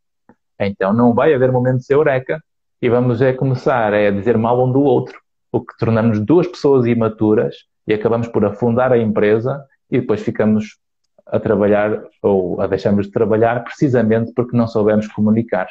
[0.59, 2.41] então não vai haver momentos de eureka
[2.81, 5.19] e vamos é começar a dizer mal um do outro,
[5.51, 7.55] o que tornamos duas pessoas imaturas
[7.87, 10.77] e acabamos por afundar a empresa e depois ficamos
[11.25, 15.67] a trabalhar ou a deixamos de trabalhar precisamente porque não soubemos comunicar.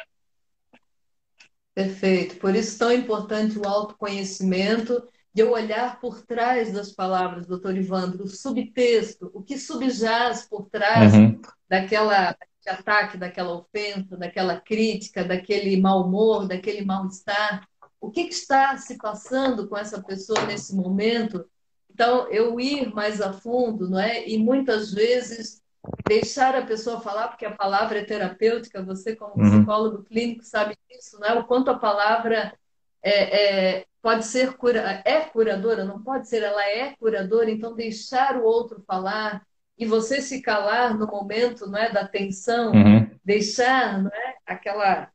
[1.79, 2.35] Perfeito.
[2.35, 5.01] Por isso tão importante o autoconhecimento,
[5.33, 10.67] de eu olhar por trás das palavras, doutor Ivandro, o subtexto, o que subjaz por
[10.69, 11.39] trás uhum.
[11.69, 12.35] daquela
[12.67, 17.65] ataque, daquela ofensa, daquela crítica, daquele mau humor, daquele mal-estar.
[18.01, 21.45] O que, que está se passando com essa pessoa nesse momento?
[21.89, 24.27] Então, eu ir mais a fundo, não é?
[24.27, 25.61] E muitas vezes
[26.07, 29.49] deixar a pessoa falar, porque a palavra é terapêutica, você como uhum.
[29.49, 31.33] psicólogo clínico sabe disso, né?
[31.33, 32.53] O quanto a palavra
[33.01, 38.37] é, é, pode ser cura, é curadora, não pode ser, ela é curadora, então deixar
[38.37, 39.41] o outro falar,
[39.77, 43.09] e você se calar no momento não é, da tensão, uhum.
[43.23, 45.09] deixar não é, aquela,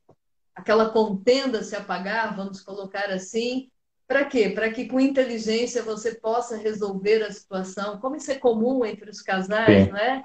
[0.55, 3.69] aquela contenda se apagar, vamos colocar assim.
[4.07, 4.51] Para quê?
[4.51, 9.21] Para que com inteligência você possa resolver a situação, como isso é comum entre os
[9.21, 9.91] casais, Sim.
[9.91, 10.23] não é?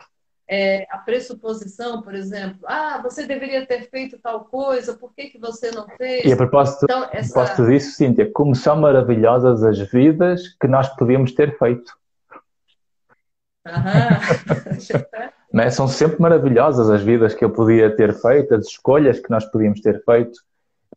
[0.50, 0.88] É?
[0.90, 5.70] a pressuposição, por exemplo, ah, você deveria ter feito tal coisa, por que, que você
[5.70, 6.26] não fez?
[6.26, 7.34] E a propósito, então, essa...
[7.34, 11.94] propósito disso, Cíntia, como são maravilhosas as vidas que nós podíamos ter feito.
[15.54, 15.70] é?
[15.70, 19.82] São sempre maravilhosas as vidas que eu podia ter feito, as escolhas que nós podíamos
[19.82, 20.40] ter feito,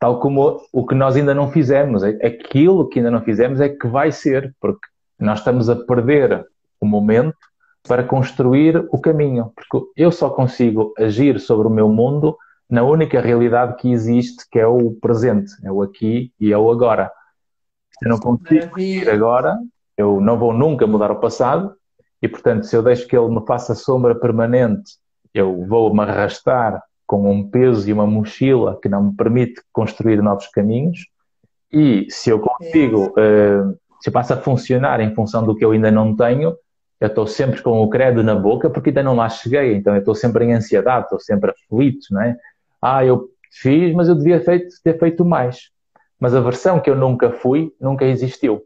[0.00, 2.02] tal como o que nós ainda não fizemos.
[2.02, 4.88] Aquilo que ainda não fizemos é que vai ser, porque
[5.18, 6.46] nós estamos a perder
[6.80, 7.51] o momento
[7.86, 12.36] para construir o caminho, porque eu só consigo agir sobre o meu mundo
[12.70, 16.70] na única realidade que existe, que é o presente, é o aqui e é o
[16.70, 17.10] agora.
[17.98, 19.58] Se eu não consigo ir agora,
[19.96, 21.74] eu não vou nunca mudar o passado,
[22.22, 24.92] e, portanto, se eu deixo que ele me faça sombra permanente,
[25.34, 30.22] eu vou me arrastar com um peso e uma mochila que não me permite construir
[30.22, 31.06] novos caminhos.
[31.70, 35.72] E se eu consigo, uh, se eu passo a funcionar em função do que eu
[35.72, 36.54] ainda não tenho,
[37.02, 39.74] eu estou sempre com o credo na boca porque ainda não lá cheguei.
[39.74, 42.36] Então eu estou sempre em ansiedade, estou sempre aflito, não é?
[42.80, 45.70] Ah, eu fiz, mas eu devia feito, ter feito mais.
[46.20, 48.64] Mas a versão que eu nunca fui, nunca existiu.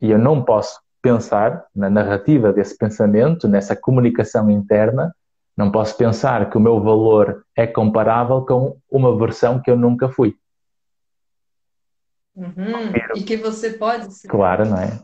[0.00, 5.14] E eu não posso pensar na narrativa desse pensamento, nessa comunicação interna,
[5.56, 10.08] Não posso pensar que o meu valor é comparável com uma versão que eu nunca
[10.08, 10.34] fui.
[12.34, 12.90] Uhum.
[13.14, 14.26] E que você pode ser.
[14.26, 15.00] Claro, não é?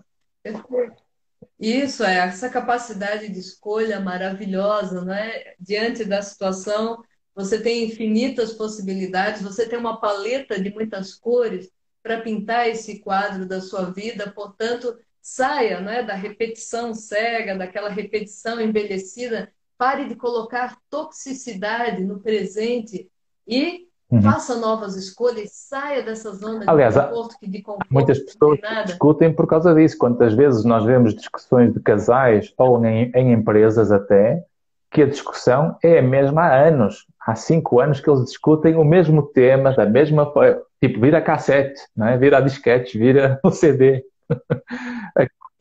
[1.61, 5.55] Isso é essa capacidade de escolha maravilhosa, não é?
[5.61, 7.05] Diante da situação,
[7.35, 11.71] você tem infinitas possibilidades, você tem uma paleta de muitas cores
[12.03, 17.91] para pintar esse quadro da sua vida, portanto, saia não é, da repetição cega, daquela
[17.91, 23.11] repetição envelhecida, pare de colocar toxicidade no presente
[23.47, 24.23] e uhum.
[24.23, 29.47] faça novas escolhas, saia dessa zona Aliás, de conforto, de conforto muitas pessoas discutem por
[29.47, 29.97] causa disso.
[29.99, 34.45] Quantas vezes nós vemos discussões de casais ou em, em empresas até,
[34.91, 37.07] que a discussão é a mesma há anos.
[37.25, 40.33] Há cinco anos que eles discutem o mesmo tema, da mesma
[40.81, 42.17] tipo, vira cassete, não é?
[42.17, 44.05] vira disquete, vira o CD.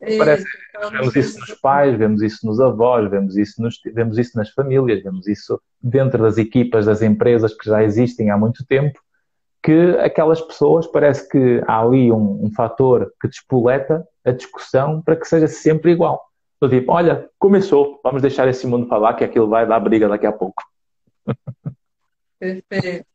[0.00, 0.46] Parece,
[0.90, 5.02] vemos isso nos pais, vemos isso nos avós, vemos isso, nos, vemos isso nas famílias,
[5.02, 8.98] vemos isso dentro das equipas das empresas que já existem há muito tempo,
[9.62, 15.16] que aquelas pessoas parece que há ali um, um fator que despoleta a discussão para
[15.16, 16.24] que seja sempre igual.
[16.58, 20.26] Do tipo, olha, começou, vamos deixar esse mundo falar que aquilo vai dar briga daqui
[20.26, 20.62] a pouco.
[22.38, 23.09] Perfeito.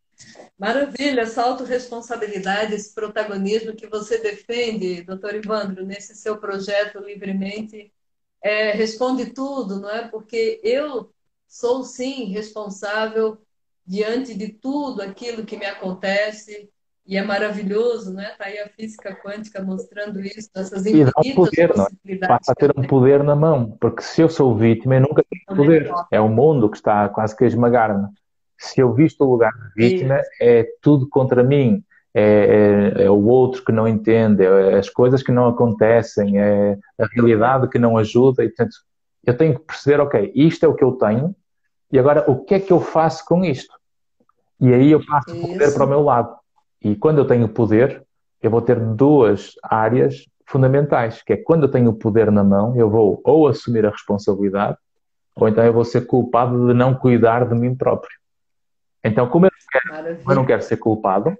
[0.57, 7.91] Maravilha, essa autorresponsabilidade, esse protagonismo que você defende, doutor Ivandro, nesse seu projeto Livremente,
[8.41, 10.07] é, responde tudo, não é?
[10.07, 11.11] Porque eu
[11.47, 13.37] sou, sim, responsável
[13.85, 16.69] diante de tudo aquilo que me acontece,
[17.07, 18.31] e é maravilhoso, né?
[18.31, 21.67] Está aí a física quântica mostrando isso, essas infinitas e um poder, é?
[21.67, 22.37] possibilidades.
[22.37, 25.45] Passa a ter um poder na mão, porque se eu sou vítima, eu nunca tenho
[25.45, 25.91] poder.
[26.09, 28.07] É o mundo que está quase que a esmagar-me.
[28.57, 31.83] Se eu visto o lugar de vítima, é tudo contra mim.
[32.13, 36.77] É, é, é, o outro que não entende, é as coisas que não acontecem, é
[36.97, 38.43] a realidade que não ajuda.
[38.43, 38.75] E, portanto,
[39.25, 41.35] eu tenho que perceber, ok, isto é o que eu tenho,
[41.91, 43.73] e agora o que é que eu faço com isto?
[44.59, 46.35] E aí eu passo o poder para o meu lado.
[46.81, 48.03] E quando eu tenho poder,
[48.41, 52.75] eu vou ter duas áreas fundamentais, que é quando eu tenho o poder na mão,
[52.77, 54.77] eu vou ou assumir a responsabilidade,
[55.35, 58.15] ou então eu vou ser culpado de não cuidar de mim próprio.
[59.05, 61.37] Então, como eu não quero, eu não quero ser culpado,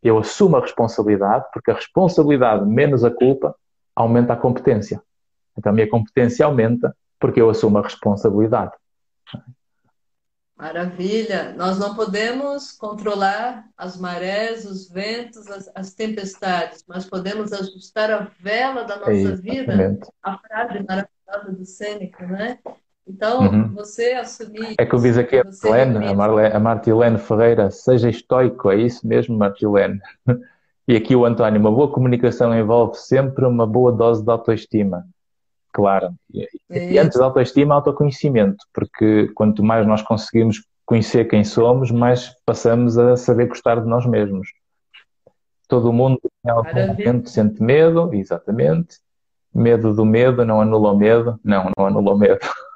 [0.00, 3.54] eu assumo a responsabilidade, porque a responsabilidade menos a culpa
[3.94, 5.02] aumenta a competência.
[5.58, 8.72] Então, a minha competência aumenta porque eu assumo a responsabilidade.
[10.56, 11.52] Maravilha!
[11.54, 18.30] Nós não podemos controlar as marés, os ventos, as, as tempestades, mas podemos ajustar a
[18.38, 19.98] vela da nossa é vida.
[20.22, 22.58] A frase maravilhosa do Sêneca, né?
[23.10, 23.74] Então, uhum.
[23.74, 24.76] você assumir.
[24.78, 28.76] É que eu diz aqui a Marlene, a, Marlene, a Martilene Ferreira, seja estoico, é
[28.76, 30.00] isso mesmo, Martilene?
[30.88, 35.06] E aqui o António, uma boa comunicação envolve sempre uma boa dose de autoestima.
[35.72, 36.12] Claro.
[36.34, 42.34] E, e antes da autoestima, autoconhecimento, porque quanto mais nós conseguimos conhecer quem somos, mais
[42.44, 44.48] passamos a saber gostar de nós mesmos.
[45.68, 48.96] Todo mundo em algum momento sente medo, exatamente.
[49.54, 51.38] Medo do medo não anula o medo.
[51.44, 52.40] Não, não anula o medo.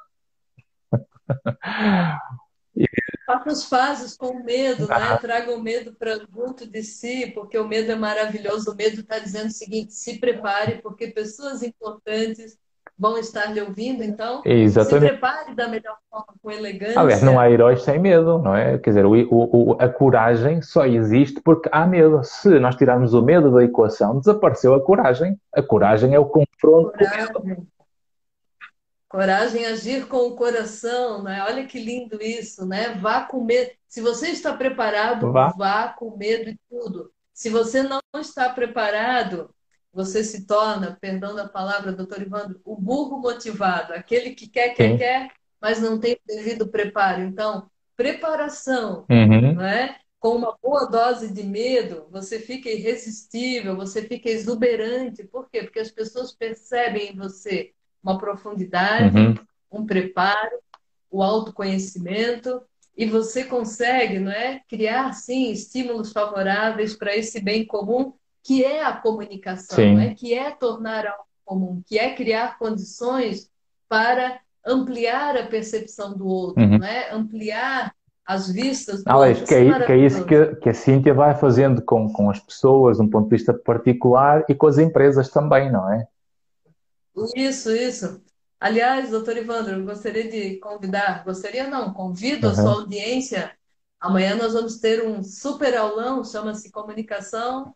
[3.25, 5.17] Faça as fases com o medo, né?
[5.19, 8.71] Traga o medo para junto de si, porque o medo é maravilhoso.
[8.71, 12.57] O medo está dizendo o seguinte: se prepare, porque pessoas importantes
[12.97, 15.03] vão estar lhe ouvindo, então Exatamente.
[15.03, 16.99] se prepare da melhor forma, com elegância.
[16.99, 18.77] Aliás, não há heróis sem medo, não é?
[18.77, 22.21] Quer dizer, o, o, a coragem só existe porque há medo.
[22.23, 25.37] Se nós tirarmos o medo da equação, desapareceu a coragem.
[25.53, 27.33] A coragem é o confronto coragem.
[27.33, 27.67] com o medo.
[29.07, 31.43] Coragem agir com o coração, né?
[31.43, 32.95] Olha que lindo isso, né?
[32.95, 33.71] Vá com medo.
[33.87, 37.11] Se você está preparado, vá, vá com medo de tudo.
[37.31, 39.53] Se você não está preparado,
[39.93, 44.91] você se torna, perdão da palavra, doutor Ivandro, o burro motivado, aquele que quer, quer,
[44.91, 44.97] Sim.
[44.97, 45.31] quer,
[45.61, 47.21] mas não tem o devido preparo.
[47.21, 49.53] Então, preparação, uhum.
[49.53, 49.97] não é?
[50.19, 55.23] Com uma boa dose de medo, você fica irresistível, você fica exuberante.
[55.23, 55.61] Por quê?
[55.61, 57.74] Porque as pessoas percebem em você
[58.05, 59.35] uma profundidade, uhum.
[59.71, 60.59] um preparo,
[61.09, 62.61] o autoconhecimento,
[62.95, 68.83] e você consegue, não é, criar sim estímulos favoráveis para esse bem comum que é
[68.83, 70.13] a comunicação, né?
[70.13, 73.49] que é tornar algo comum, que é criar condições
[73.89, 76.77] para ampliar a percepção do outro, uhum.
[76.77, 77.11] né?
[77.11, 77.91] ampliar
[78.25, 79.55] as vistas do Alex, outro.
[79.55, 82.97] Que é, que é isso que, que a Cíntia vai fazendo com, com as pessoas,
[82.97, 86.07] de um ponto de vista particular, e com as empresas também, não é?
[87.35, 88.21] Isso, isso.
[88.59, 92.53] Aliás, doutor Ivandro, gostaria de convidar, gostaria não, convido uhum.
[92.53, 93.51] a sua audiência.
[93.99, 97.73] Amanhã nós vamos ter um super aulão, chama-se Comunicação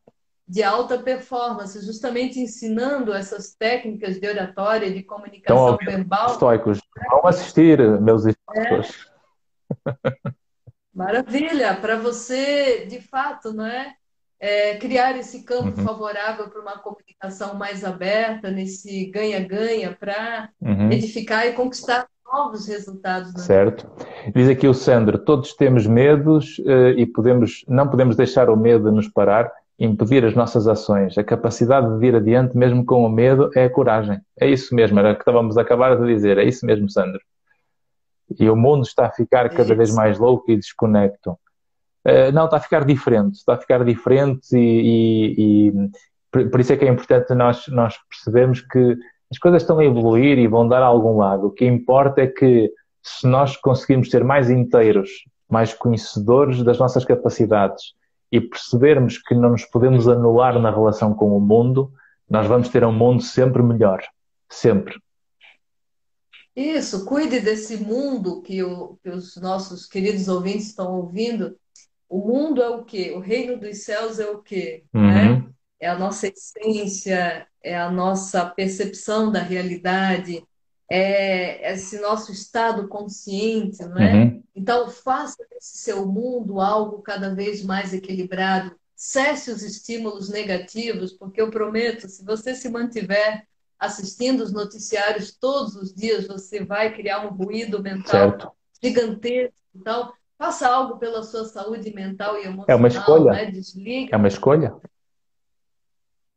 [0.49, 6.31] de alta performance, justamente ensinando essas técnicas de oratória, de comunicação então, verbal.
[6.31, 9.11] Estoicos, vão assistir, meus estoicos.
[10.91, 11.75] Maravilha!
[11.75, 13.93] Para você, de fato, não é?
[14.39, 15.85] É criar esse campo uhum.
[15.85, 20.91] favorável para uma comunicação mais aberta, nesse ganha-ganha, para uhum.
[20.91, 23.35] edificar e conquistar novos resultados.
[23.35, 23.39] É?
[23.39, 23.89] Certo.
[24.33, 28.91] Diz aqui o Sandro, todos temos medos uh, e podemos, não podemos deixar o medo
[28.91, 31.17] nos parar impedir as nossas ações.
[31.17, 34.19] A capacidade de ir adiante, mesmo com o medo, é a coragem.
[34.39, 36.37] É isso mesmo, era o que estávamos a acabar de dizer.
[36.37, 37.21] É isso mesmo, Sandro.
[38.37, 41.39] E o mundo está a ficar cada vez mais louco e desconecto.
[42.05, 43.35] Uh, não, está a ficar diferente.
[43.35, 45.73] Está a ficar diferente e, e, e
[46.31, 48.97] por, isso é que é importante nós, nós percebemos que
[49.31, 51.47] as coisas estão a evoluir e vão dar a algum lado.
[51.47, 52.71] O que importa é que
[53.01, 55.09] se nós conseguirmos ser mais inteiros,
[55.47, 57.93] mais conhecedores das nossas capacidades,
[58.31, 61.91] e percebermos que não nos podemos anular na relação com o mundo,
[62.29, 64.03] nós vamos ter um mundo sempre melhor.
[64.47, 64.99] Sempre.
[66.55, 71.55] Isso, cuide desse mundo que, o, que os nossos queridos ouvintes estão ouvindo.
[72.09, 73.11] O mundo é o quê?
[73.15, 74.83] O reino dos céus é o quê?
[74.93, 75.07] Uhum.
[75.07, 75.45] Né?
[75.79, 80.43] É a nossa essência, é a nossa percepção da realidade,
[80.89, 84.13] é esse nosso estado consciente, não é?
[84.15, 84.43] Uhum.
[84.55, 88.75] Então, faça desse seu mundo algo cada vez mais equilibrado.
[88.95, 93.47] Cesse os estímulos negativos, porque eu prometo, se você se mantiver
[93.77, 98.51] assistindo os noticiários todos os dias, você vai criar um ruído mental certo.
[98.83, 99.53] gigantesco.
[99.73, 102.65] Então, faça algo pela sua saúde mental e emocional.
[102.69, 103.31] É uma escolha.
[103.33, 103.45] Né?
[103.51, 104.15] Desliga.
[104.15, 104.73] É uma escolha.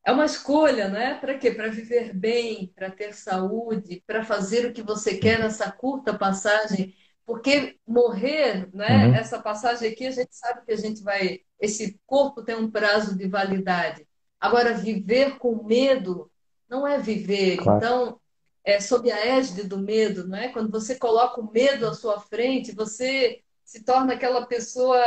[0.04, 1.14] É uma escolha, né?
[1.14, 1.52] Para quê?
[1.52, 6.92] Para viver bem, para ter saúde, para fazer o que você quer nessa curta passagem.
[7.24, 9.06] Porque morrer, né?
[9.06, 9.14] Uhum.
[9.14, 11.38] Essa passagem aqui, a gente sabe que a gente vai.
[11.60, 14.04] Esse corpo tem um prazo de validade.
[14.40, 16.28] Agora, viver com medo
[16.68, 17.58] não é viver.
[17.58, 17.78] Claro.
[17.78, 18.20] Então,
[18.64, 20.48] é sob a égide do medo, não é?
[20.48, 23.40] Quando você coloca o medo à sua frente, você
[23.72, 25.00] se torna aquela pessoa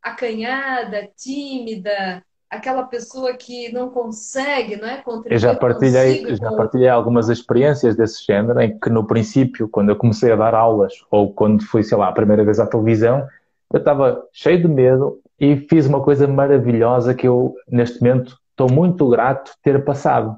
[0.00, 5.02] acanhada, tímida, aquela pessoa que não consegue, não é?
[5.26, 9.96] Eu já partilhei, já partilhei algumas experiências desse género em que no princípio, quando eu
[9.96, 13.26] comecei a dar aulas ou quando fui, sei lá, a primeira vez à televisão,
[13.72, 18.70] eu estava cheio de medo e fiz uma coisa maravilhosa que eu neste momento estou
[18.70, 20.36] muito grato ter passado,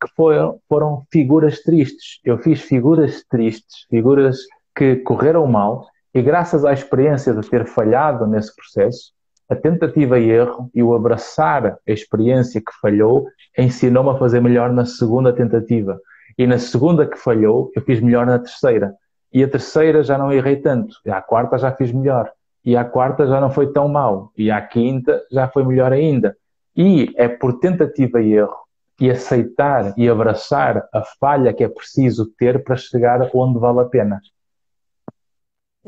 [0.00, 2.20] que foram, foram figuras tristes.
[2.24, 4.38] Eu fiz figuras tristes, figuras
[4.74, 5.86] que correram mal
[6.18, 9.12] e graças à experiência de ter falhado nesse processo,
[9.48, 14.72] a tentativa e erro e o abraçar a experiência que falhou ensinou-me a fazer melhor
[14.72, 15.96] na segunda tentativa.
[16.36, 18.92] E na segunda que falhou, eu fiz melhor na terceira.
[19.32, 20.96] E a terceira já não errei tanto.
[21.06, 22.28] E à quarta já fiz melhor.
[22.64, 24.32] E à quarta já não foi tão mal.
[24.36, 26.36] E à quinta já foi melhor ainda.
[26.76, 28.58] E é por tentativa e erro
[29.00, 33.84] e aceitar e abraçar a falha que é preciso ter para chegar onde vale a
[33.84, 34.20] pena.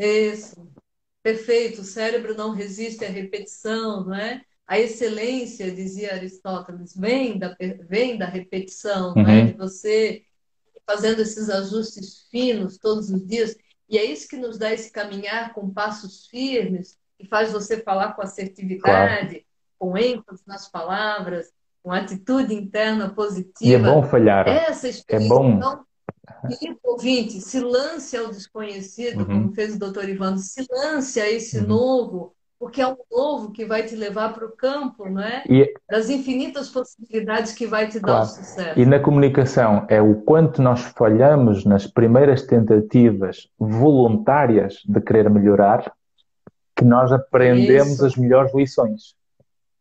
[0.05, 0.69] Isso.
[1.23, 4.43] Perfeito, o cérebro não resiste à repetição, não é?
[4.67, 7.57] A excelência, dizia Aristóteles, vem da,
[7.89, 9.23] vem da repetição, uhum.
[9.23, 9.47] não é?
[9.47, 10.23] De você
[10.87, 13.57] fazendo esses ajustes finos todos os dias.
[13.89, 18.15] E é isso que nos dá esse caminhar com passos firmes, que faz você falar
[18.15, 19.45] com assertividade, claro.
[19.79, 23.71] com ênfase nas palavras, com atitude interna positiva.
[23.71, 24.49] E é bom falhar.
[24.49, 25.57] Essa experiência, é bom.
[25.57, 25.85] Então,
[26.49, 29.27] Querido ouvinte, se lance ao desconhecido, uhum.
[29.27, 31.67] como fez o doutor Ivano, se lance a esse uhum.
[31.67, 35.43] novo, porque é um novo que vai te levar para o campo, não é?
[35.49, 35.73] E...
[35.89, 38.19] Das infinitas possibilidades que vai te claro.
[38.19, 38.79] dar o sucesso.
[38.79, 45.91] E na comunicação é o quanto nós falhamos nas primeiras tentativas voluntárias de querer melhorar
[46.77, 48.07] que nós aprendemos Isso.
[48.07, 49.15] as melhores lições,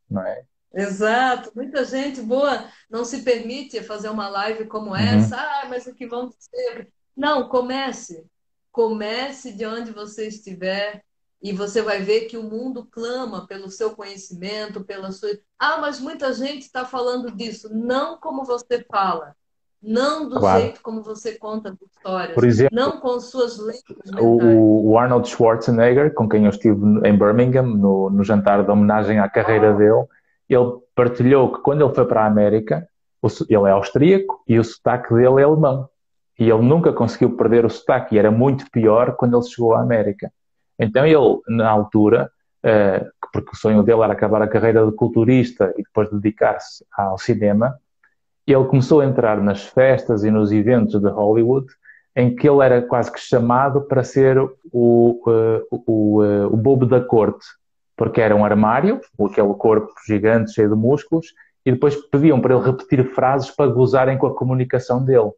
[0.10, 0.44] não é?
[0.74, 4.96] Exato, muita gente boa não se permite fazer uma live como uhum.
[4.96, 5.36] essa.
[5.36, 6.90] Ah, mas o que vão dizer?
[7.16, 8.26] Não, comece.
[8.72, 11.04] Comece de onde você estiver
[11.42, 15.30] e você vai ver que o mundo clama pelo seu conhecimento, pela sua.
[15.58, 17.70] Ah, mas muita gente está falando disso.
[17.74, 19.36] Não como você fala.
[19.82, 20.62] Não do claro.
[20.62, 22.36] jeito como você conta as histórias.
[22.36, 23.96] Por exemplo, não com suas lentes.
[24.20, 29.20] O, o, Arnold Schwarzenegger, com quem eu estive em Birmingham, no, no jantar de homenagem
[29.20, 29.78] à carreira ah.
[29.78, 30.06] dele,
[30.50, 32.88] ele partilhou que quando ele foi para a América,
[33.50, 35.88] ele é austríaco e o sotaque dele é alemão.
[36.40, 39.82] E ele nunca conseguiu perder o sotaque e era muito pior quando ele chegou à
[39.82, 40.32] América.
[40.80, 42.32] Então ele, na altura,
[42.64, 47.18] eh, porque o sonho dele era acabar a carreira de culturista e depois dedicar-se ao
[47.18, 47.78] cinema,
[48.48, 51.68] ele começou a entrar nas festas e nos eventos de Hollywood
[52.16, 55.22] em que ele era quase que chamado para ser o, o,
[55.72, 57.46] o, o bobo da corte,
[58.00, 61.34] porque era um armário, aquele corpo gigante cheio de músculos,
[61.66, 65.32] e depois pediam para ele repetir frases para gozarem com a comunicação dele.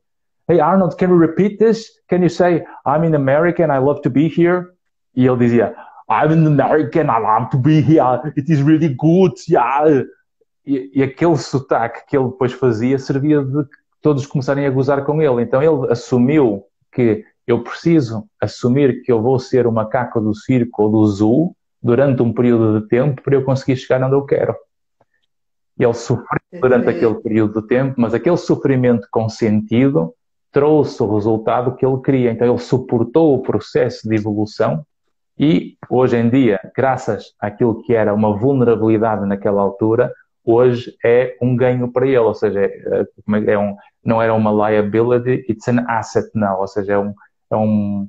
[0.48, 1.88] Hey Arnold, can you repeat this?
[2.08, 4.68] Can you say I'm in America and I love to be here?
[5.16, 5.76] E ele dizia,
[6.08, 10.06] I'm an American, I love to be here, it is really good, yeah.
[10.64, 13.66] E, e aquele sotaque que ele depois fazia servia de
[14.04, 15.42] todos começarem a gozar com ele.
[15.42, 20.84] Então ele assumiu que eu preciso assumir que eu vou ser o macaco do circo
[20.84, 24.56] ou do zoo durante um período de tempo para eu conseguir chegar onde eu quero.
[25.78, 30.14] Ele sofreu durante aquele período de tempo, mas aquele sofrimento com sentido
[30.52, 32.32] trouxe o resultado que ele queria.
[32.32, 34.86] Então ele suportou o processo de evolução
[35.40, 40.14] e hoje em dia, graças àquilo que era uma vulnerabilidade naquela altura,
[40.44, 44.52] hoje é um ganho para ele, ou seja, é, é, é um, não era uma
[44.52, 47.14] liability, it's an asset now, ou seja, é um,
[47.50, 48.08] é um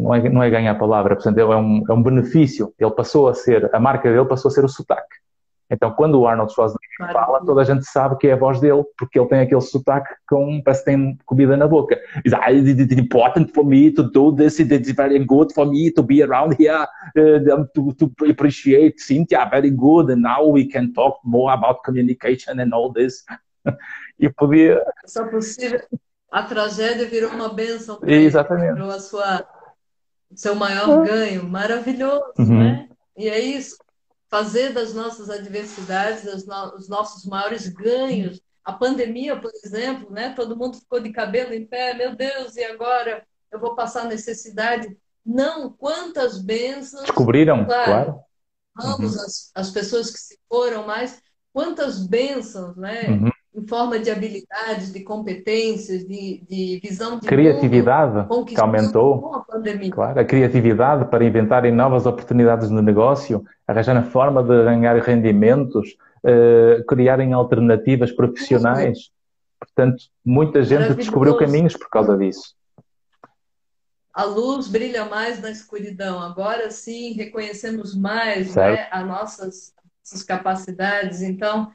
[0.00, 2.72] não é, não é ganhar a palavra, portanto, é um, é um benefício.
[2.78, 5.16] Ele passou a ser, a marca dele passou a ser o sotaque.
[5.68, 7.12] Então, quando o Arnold Schwarzenegger claro.
[7.12, 10.14] fala, toda a gente sabe que é a voz dele, porque ele tem aquele sotaque
[10.28, 12.00] com, parece que tem comida na boca.
[12.32, 16.22] Ah, it's important for me to do this, it's very good for me to be
[16.22, 16.86] around here,
[17.18, 22.60] uh, to, to appreciate Cynthia, very good, and now we can talk more about communication
[22.60, 23.24] and all this.
[24.20, 24.80] e podia...
[25.04, 25.80] Só possível,
[26.30, 28.74] a tragédia virou uma bênção para Exatamente.
[28.74, 29.44] virou a sua,
[30.34, 32.58] seu maior ganho, maravilhoso, uhum.
[32.58, 32.88] né?
[33.16, 33.76] E é isso,
[34.28, 38.40] fazer das nossas adversidades os nossos maiores ganhos.
[38.64, 40.30] A pandemia, por exemplo, né?
[40.34, 44.96] todo mundo ficou de cabelo em pé, meu Deus, e agora eu vou passar necessidade?
[45.24, 47.04] Não, quantas bênçãos.
[47.04, 47.84] Descobriram, claro.
[47.84, 48.20] claro.
[48.74, 49.22] Vamos, uhum.
[49.22, 51.22] as, as pessoas que se foram, mas
[51.52, 53.08] quantas bênçãos, né?
[53.08, 59.34] Uhum em forma de habilidades, de competências, de, de visão de criatividade mundo, que aumentou.
[59.34, 65.96] A claro, a criatividade para inventarem novas oportunidades no negócio, arranjarem forma de ganhar rendimentos,
[66.22, 69.10] uh, criarem alternativas profissionais.
[69.58, 72.54] Portanto, muita gente descobriu caminhos por causa disso.
[74.12, 76.20] A luz brilha mais na escuridão.
[76.20, 81.22] Agora sim, reconhecemos mais né, as nossas, nossas capacidades.
[81.22, 81.70] Então,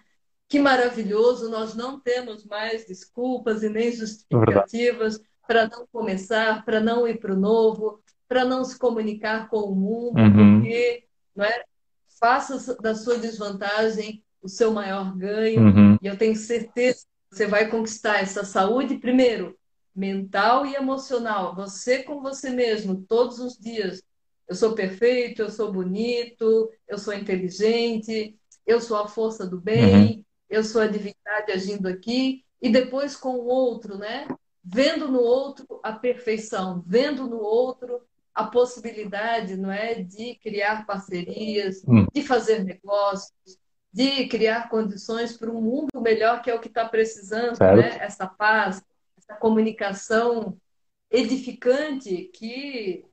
[0.52, 7.08] que maravilhoso, nós não temos mais desculpas e nem justificativas para não começar, para não
[7.08, 10.60] ir para o novo, para não se comunicar com o mundo, uhum.
[10.60, 11.64] porque não é?
[12.20, 15.98] faça da sua desvantagem o seu maior ganho, uhum.
[16.02, 19.58] e eu tenho certeza que você vai conquistar essa saúde, primeiro,
[19.96, 24.04] mental e emocional, você com você mesmo, todos os dias.
[24.50, 28.36] Eu sou perfeito, eu sou bonito, eu sou inteligente,
[28.68, 33.16] eu sou a força do bem, uhum eu sou a divindade agindo aqui, e depois
[33.16, 34.28] com o outro, né?
[34.64, 38.02] Vendo no outro a perfeição, vendo no outro
[38.36, 42.06] a possibilidade, não é, de criar parcerias, hum.
[42.14, 43.58] de fazer negócios,
[43.92, 47.98] de criar condições para um mundo melhor, que é o que está precisando, né?
[48.00, 48.84] Essa paz,
[49.18, 50.58] essa comunicação
[51.10, 53.06] edificante que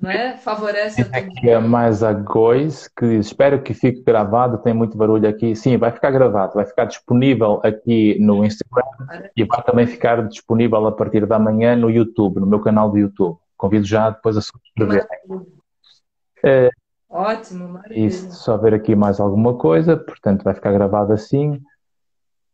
[0.00, 0.36] né?
[0.36, 5.28] Favorece a Aqui é mais a Gois, que espero que fique gravado, tem muito barulho
[5.28, 5.56] aqui.
[5.56, 8.84] Sim, vai ficar gravado, vai ficar disponível aqui no Instagram
[9.36, 12.98] e vai também ficar disponível a partir da manhã no YouTube, no meu canal do
[12.98, 13.38] YouTube.
[13.56, 15.06] Convido já depois a subscrever.
[16.44, 16.70] É,
[17.08, 18.06] Ótimo, maravilha.
[18.06, 21.60] Isso, só ver aqui mais alguma coisa, portanto vai ficar gravado assim.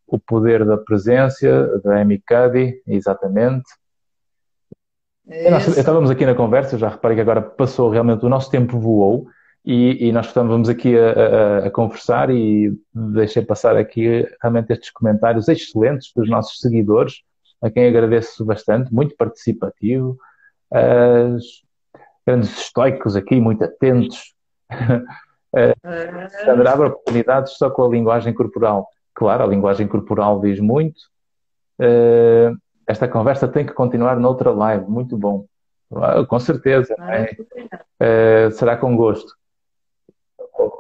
[0.07, 3.65] O poder da presença da Amy Cuddy, exatamente.
[5.35, 8.79] É nós, estávamos aqui na conversa, já reparei que agora passou realmente, o nosso tempo
[8.79, 9.27] voou
[9.65, 14.91] e, e nós estávamos aqui a, a, a, conversar e deixei passar aqui realmente estes
[14.91, 17.23] comentários excelentes dos nossos seguidores,
[17.63, 20.19] a quem agradeço bastante, muito participativo,
[22.27, 24.35] grandes estoicos aqui, muito atentos.
[26.47, 28.87] Adorava oportunidades só com a linguagem corporal.
[29.15, 31.01] Claro, a linguagem corporal diz muito.
[31.81, 32.57] Uh,
[32.87, 35.47] esta conversa tem que continuar noutra live, muito bom.
[35.95, 36.95] Ah, com certeza.
[36.99, 37.37] Ah, é,
[38.01, 39.35] é, será com gosto.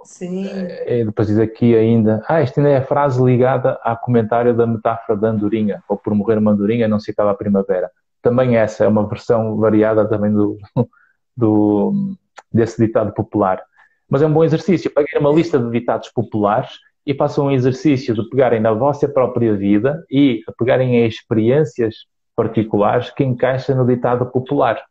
[0.05, 0.47] Sim.
[0.47, 4.55] É, e depois diz aqui ainda, ah, esta ainda é a frase ligada ao comentário
[4.55, 7.91] da metáfora da andorinha, ou por morrer uma andorinha não se acaba a primavera.
[8.20, 10.59] Também essa é uma versão variada também do,
[11.37, 12.15] do,
[12.53, 13.62] desse ditado popular.
[14.09, 14.91] Mas é um bom exercício.
[14.91, 19.57] Peguei uma lista de ditados populares e façam um exercício de pegarem na vossa própria
[19.57, 24.83] vida e pegarem em experiências particulares que encaixam no ditado popular.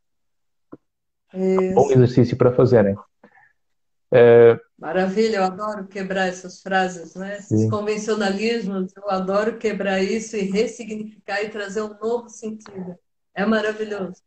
[1.34, 1.74] Isso.
[1.74, 2.96] Bom exercício para fazerem.
[4.14, 7.38] Uh, Maravilha, eu adoro quebrar essas frases, né?
[7.38, 7.70] Esses sim.
[7.70, 12.96] convencionalismos, eu adoro quebrar isso e ressignificar e trazer um novo sentido.
[13.34, 14.22] É maravilhoso.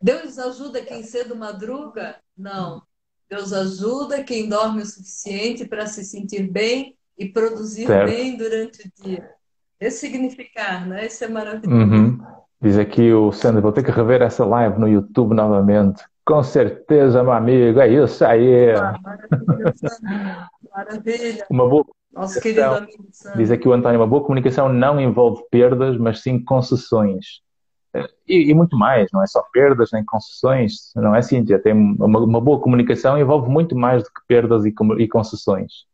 [0.00, 2.16] Deus ajuda quem cedo madruga?
[2.36, 2.82] Não.
[3.28, 8.10] Deus ajuda quem dorme o suficiente para se sentir bem e produzir certo.
[8.10, 9.30] bem durante o dia.
[9.80, 11.06] Ressignificar, né?
[11.06, 11.76] Isso é maravilhoso.
[11.76, 12.18] Uhum.
[12.60, 16.02] Diz aqui o Sandro, vou ter que rever essa live no YouTube novamente.
[16.24, 18.72] Com certeza, meu amigo, é isso aí.
[18.72, 20.48] Ah, maravilha.
[20.74, 21.46] maravilha.
[21.50, 21.84] Uma boa
[22.14, 23.04] Nosso querido amigo
[23.36, 27.42] Diz aqui o António, uma boa comunicação não envolve perdas, mas sim concessões.
[28.26, 31.60] E, e, muito mais, não é só perdas nem concessões, não é, Cíntia?
[31.60, 35.84] Tem uma, uma boa comunicação envolve muito mais do que perdas e, e concessões.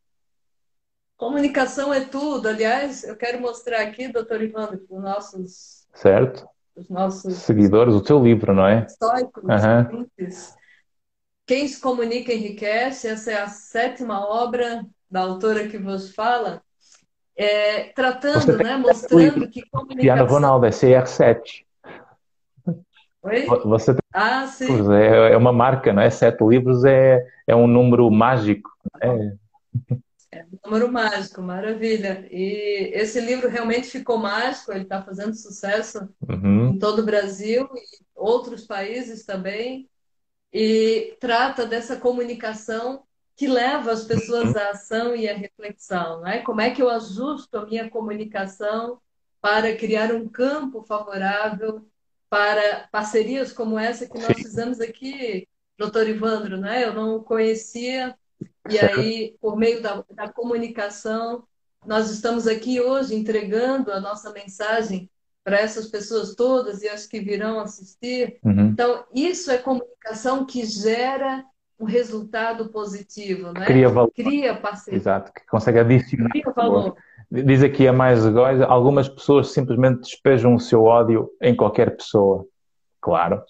[1.21, 2.49] Comunicação é tudo.
[2.49, 6.49] Aliás, eu quero mostrar aqui, doutor Ivandro, para os nossos, certo.
[6.75, 8.87] os nossos seguidores, o teu livro, não é?
[8.89, 10.07] Estoicos, uhum.
[11.47, 13.07] Quem se comunica enriquece.
[13.07, 16.63] Essa é a sétima obra da autora que vos fala,
[17.37, 20.01] é, tratando, né, mostrando que comunicação...
[20.01, 21.67] Piano Ronaldo, é CR7.
[23.25, 23.45] Oi?
[23.67, 24.91] Você tem ah, sim.
[24.95, 26.09] É, é uma marca, não é?
[26.09, 28.71] Sete livros é, é um número mágico.
[29.03, 29.35] É.
[30.41, 32.27] É número mágico, maravilha.
[32.31, 36.71] E esse livro realmente ficou mágico, ele está fazendo sucesso uhum.
[36.71, 39.89] em todo o Brasil e outros países também.
[40.53, 43.05] E trata dessa comunicação
[43.37, 46.21] que leva as pessoas à ação e à reflexão.
[46.23, 46.39] Né?
[46.43, 48.99] Como é que eu ajusto a minha comunicação
[49.41, 51.87] para criar um campo favorável
[52.29, 56.85] para parcerias como essa que nós fizemos aqui, doutor Ivandro, né?
[56.85, 58.17] Eu não conhecia,
[58.69, 61.45] e aí, por meio da, da comunicação,
[61.87, 65.09] nós estamos aqui hoje entregando a nossa mensagem
[65.43, 68.39] para essas pessoas todas e as que virão assistir.
[68.45, 68.67] Uhum.
[68.67, 71.45] Então, isso é comunicação que gera
[71.79, 73.65] um resultado positivo, né?
[73.65, 74.13] Cria valor.
[74.15, 74.99] Cria parceria.
[74.99, 76.29] Exato, que consegue adicionar.
[76.31, 76.95] Cria valor.
[77.31, 82.45] Diz aqui a mais egóis, algumas pessoas simplesmente despejam o seu ódio em qualquer pessoa.
[83.01, 83.43] Claro.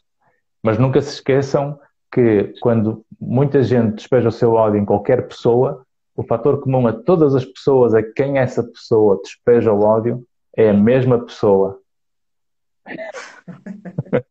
[0.63, 1.79] Mas nunca se esqueçam
[2.13, 6.93] que quando muita gente despeja o seu ódio em qualquer pessoa, o fator comum a
[6.93, 10.27] todas as pessoas a quem essa pessoa despeja o ódio
[10.57, 11.81] é a mesma pessoa.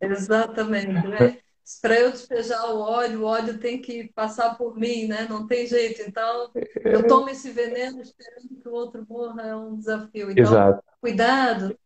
[0.00, 1.08] Exatamente.
[1.08, 1.38] Né?
[1.82, 5.26] para eu despejar o óleo, o óleo tem que passar por mim, né?
[5.28, 6.00] Não tem jeito.
[6.02, 6.50] Então,
[6.82, 10.30] eu tomo esse veneno esperando que o outro morra, é um desafio.
[10.30, 10.82] Então, Exato.
[10.98, 11.78] cuidado,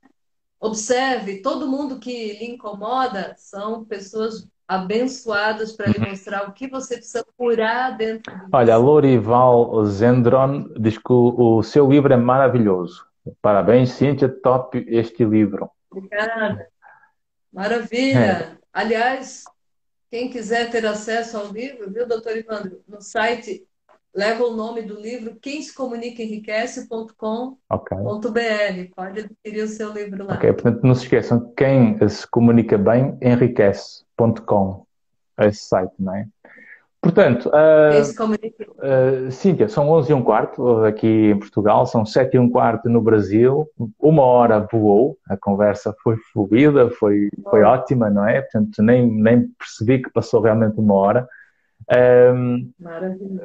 [0.61, 6.09] observe, todo mundo que lhe incomoda são pessoas abençoadas para lhe uhum.
[6.11, 11.63] mostrar o que você precisa curar dentro de Olha, Lorival Zendron diz que o, o
[11.63, 13.07] seu livro é maravilhoso.
[13.41, 15.71] Parabéns, Cíntia, top este livro.
[15.91, 16.67] Obrigada.
[17.53, 18.19] Maravilha.
[18.19, 18.57] É.
[18.73, 19.45] Aliás,
[20.11, 22.83] quem quiser ter acesso ao livro, viu, doutor Ivandro?
[22.89, 23.67] No site
[24.15, 27.57] leva o nome do livro quem se comunica enriquece.com.br.
[27.71, 27.99] Okay.
[28.95, 30.35] Pode adquirir o seu livro lá.
[30.35, 34.87] Ok, portanto, não se esqueçam, quem se comunica bem enriquece.com.
[35.39, 36.27] Esse site, não é?
[37.03, 42.39] Portanto, uh, uh, Cíntia, são 11 e um quarto aqui em Portugal, são 7 e
[42.39, 43.69] um quarto no Brasil,
[43.99, 48.43] uma hora voou, a conversa foi fluida, foi, foi ótima, não é?
[48.43, 51.29] Portanto, nem, nem percebi que passou realmente uma hora.
[51.91, 52.73] Um.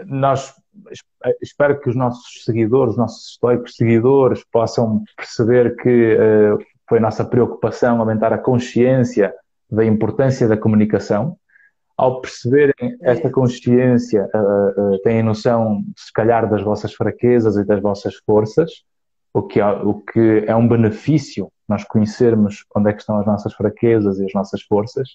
[0.05, 0.53] Nós
[1.41, 7.01] espero que os nossos seguidores, os nossos estoicos seguidores, possam perceber que uh, foi a
[7.01, 9.34] nossa preocupação aumentar a consciência
[9.69, 11.38] da importância da comunicação
[11.97, 17.81] ao perceberem esta consciência, uh, uh, têm noção, se calhar, das vossas fraquezas e das
[17.81, 18.84] vossas forças,
[19.34, 23.26] o que, é, o que é um benefício nós conhecermos onde é que estão as
[23.26, 25.09] nossas fraquezas e as nossas forças.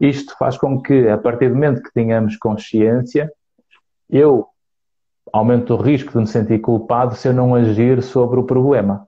[0.00, 3.30] Isto faz com que, a partir do momento que tenhamos consciência,
[4.10, 4.46] eu
[5.32, 9.06] aumento o risco de me sentir culpado se eu não agir sobre o problema.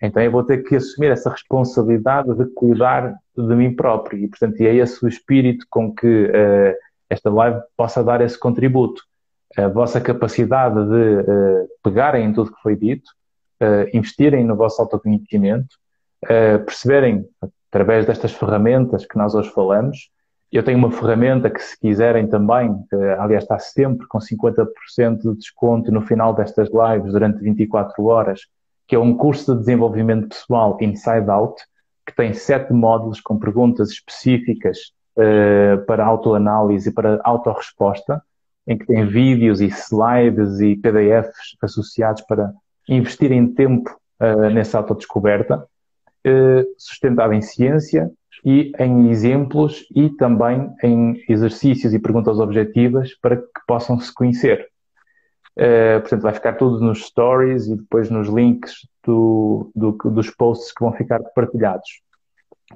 [0.00, 4.18] Então eu vou ter que assumir essa responsabilidade de cuidar de mim próprio.
[4.18, 6.74] E, portanto, é esse o espírito com que uh,
[7.10, 9.02] esta live possa dar esse contributo.
[9.56, 13.10] A vossa capacidade de uh, pegarem em tudo que foi dito,
[13.60, 15.76] uh, investirem no vosso autoconhecimento,
[16.66, 17.24] perceberem,
[17.70, 20.10] através destas ferramentas que nós hoje falamos,
[20.50, 22.74] eu tenho uma ferramenta que, se quiserem também,
[23.18, 28.40] aliás, está sempre com 50% de desconto no final destas lives durante 24 horas,
[28.86, 31.62] que é um curso de desenvolvimento pessoal Inside Out,
[32.06, 34.78] que tem sete módulos com perguntas específicas
[35.18, 38.22] uh, para autoanálise e para autorresposta,
[38.66, 42.52] em que tem vídeos e slides e PDFs associados para
[42.88, 45.66] investir em tempo uh, nessa autodescoberta,
[46.76, 48.10] sustentado em ciência
[48.44, 54.68] e em exemplos e também em exercícios e perguntas objetivas para que possam se conhecer.
[55.56, 58.74] Uh, portanto, vai ficar tudo nos stories e depois nos links
[59.04, 62.00] do, do, dos posts que vão ficar partilhados.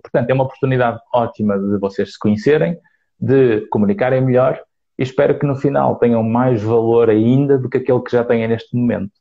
[0.02, 2.76] Portanto, é uma oportunidade ótima de vocês se conhecerem,
[3.20, 4.60] de comunicarem melhor
[4.98, 8.48] e espero que no final tenham mais valor ainda do que aquele que já têm
[8.48, 9.12] neste momento.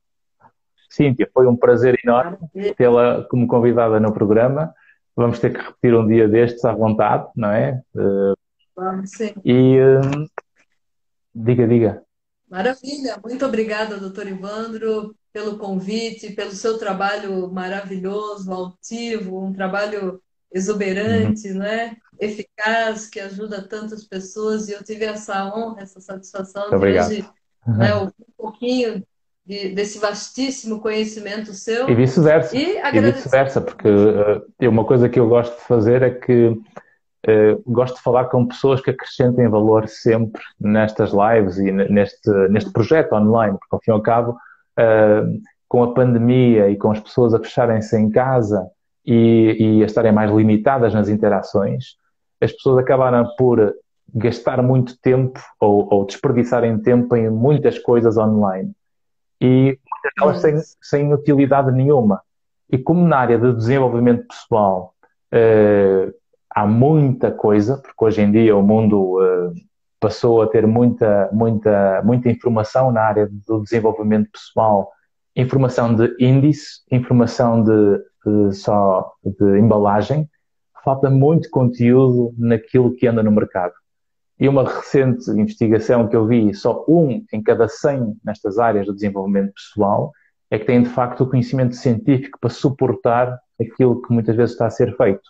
[0.91, 2.37] Cíntia, foi um prazer enorme
[2.75, 4.73] tê-la como convidada no programa.
[5.15, 7.81] Vamos ter que repetir um dia destes à vontade, não é?
[8.75, 9.33] Vamos sim.
[9.43, 10.27] E hum,
[11.33, 12.03] diga, diga.
[12.49, 20.21] Maravilha, muito obrigada, doutor Ivandro, pelo convite, pelo seu trabalho maravilhoso, altivo, um trabalho
[20.53, 21.59] exuberante, uhum.
[21.59, 21.95] né?
[22.19, 27.25] eficaz, que ajuda tantas pessoas, e eu tive essa honra, essa satisfação de hoje
[27.65, 29.03] né, um pouquinho
[29.45, 31.89] de, desse vastíssimo conhecimento seu.
[31.89, 32.55] E vice-versa.
[32.55, 37.63] E, e vice-versa, porque uh, uma coisa que eu gosto de fazer é que uh,
[37.65, 43.13] gosto de falar com pessoas que acrescentem valor sempre nestas lives e neste, neste projeto
[43.13, 47.33] online, porque ao fim e ao cabo, uh, com a pandemia e com as pessoas
[47.33, 48.69] a fecharem-se em casa
[49.05, 51.95] e, e a estarem mais limitadas nas interações,
[52.39, 53.73] as pessoas acabaram por
[54.13, 58.73] gastar muito tempo ou, ou desperdiçarem tempo em muitas coisas online
[59.41, 62.21] e muitas delas sem, sem utilidade nenhuma.
[62.69, 64.93] E como na área de desenvolvimento pessoal
[65.33, 66.13] uh,
[66.49, 69.53] há muita coisa, porque hoje em dia o mundo uh,
[69.99, 74.91] passou a ter muita, muita, muita informação na área do desenvolvimento pessoal,
[75.35, 80.29] informação de índice, informação de, de só de embalagem,
[80.83, 83.73] falta muito conteúdo naquilo que anda no mercado.
[84.41, 88.95] E uma recente investigação que eu vi, só um em cada 100 nestas áreas do
[88.95, 90.11] desenvolvimento pessoal
[90.49, 94.65] é que tem de facto o conhecimento científico para suportar aquilo que muitas vezes está
[94.65, 95.21] a ser feito.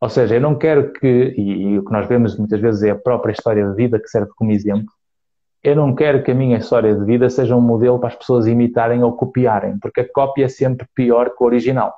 [0.00, 2.90] Ou seja, eu não quero que, e, e o que nós vemos muitas vezes é
[2.90, 4.92] a própria história de vida que serve como exemplo,
[5.62, 8.48] eu não quero que a minha história de vida seja um modelo para as pessoas
[8.48, 11.94] imitarem ou copiarem, porque a cópia é sempre pior que o original.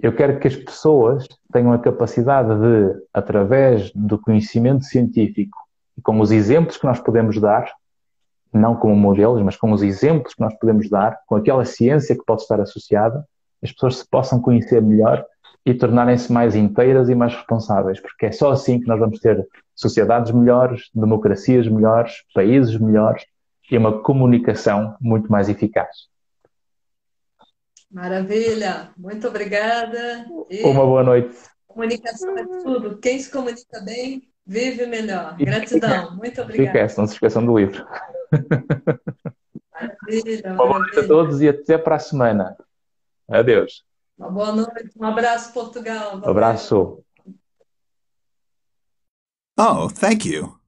[0.00, 5.56] Eu quero que as pessoas tenham a capacidade de, através do conhecimento científico
[5.96, 7.70] e com os exemplos que nós podemos dar,
[8.52, 12.24] não como modelos, mas com os exemplos que nós podemos dar, com aquela ciência que
[12.24, 13.24] pode estar associada,
[13.62, 15.24] as pessoas se possam conhecer melhor
[15.64, 19.46] e tornarem-se mais inteiras e mais responsáveis, porque é só assim que nós vamos ter
[19.74, 23.24] sociedades melhores, democracias melhores, países melhores
[23.70, 26.13] e uma comunicação muito mais eficaz.
[27.94, 30.26] Maravilha, muito obrigada.
[30.50, 31.38] E Uma boa noite.
[31.68, 32.98] Comunicação é tudo.
[32.98, 35.36] Quem se comunica bem, vive melhor.
[35.36, 36.88] Gratidão, muito obrigada.
[36.88, 37.86] Fica não se esqueçam do livro.
[39.72, 42.56] Maravilha, Uma boa noite a todos e até para a semana.
[43.28, 43.84] Adeus.
[44.18, 46.16] Uma boa noite, um abraço, Portugal.
[46.16, 47.00] Um abraço.
[49.56, 50.58] Oh, thank you.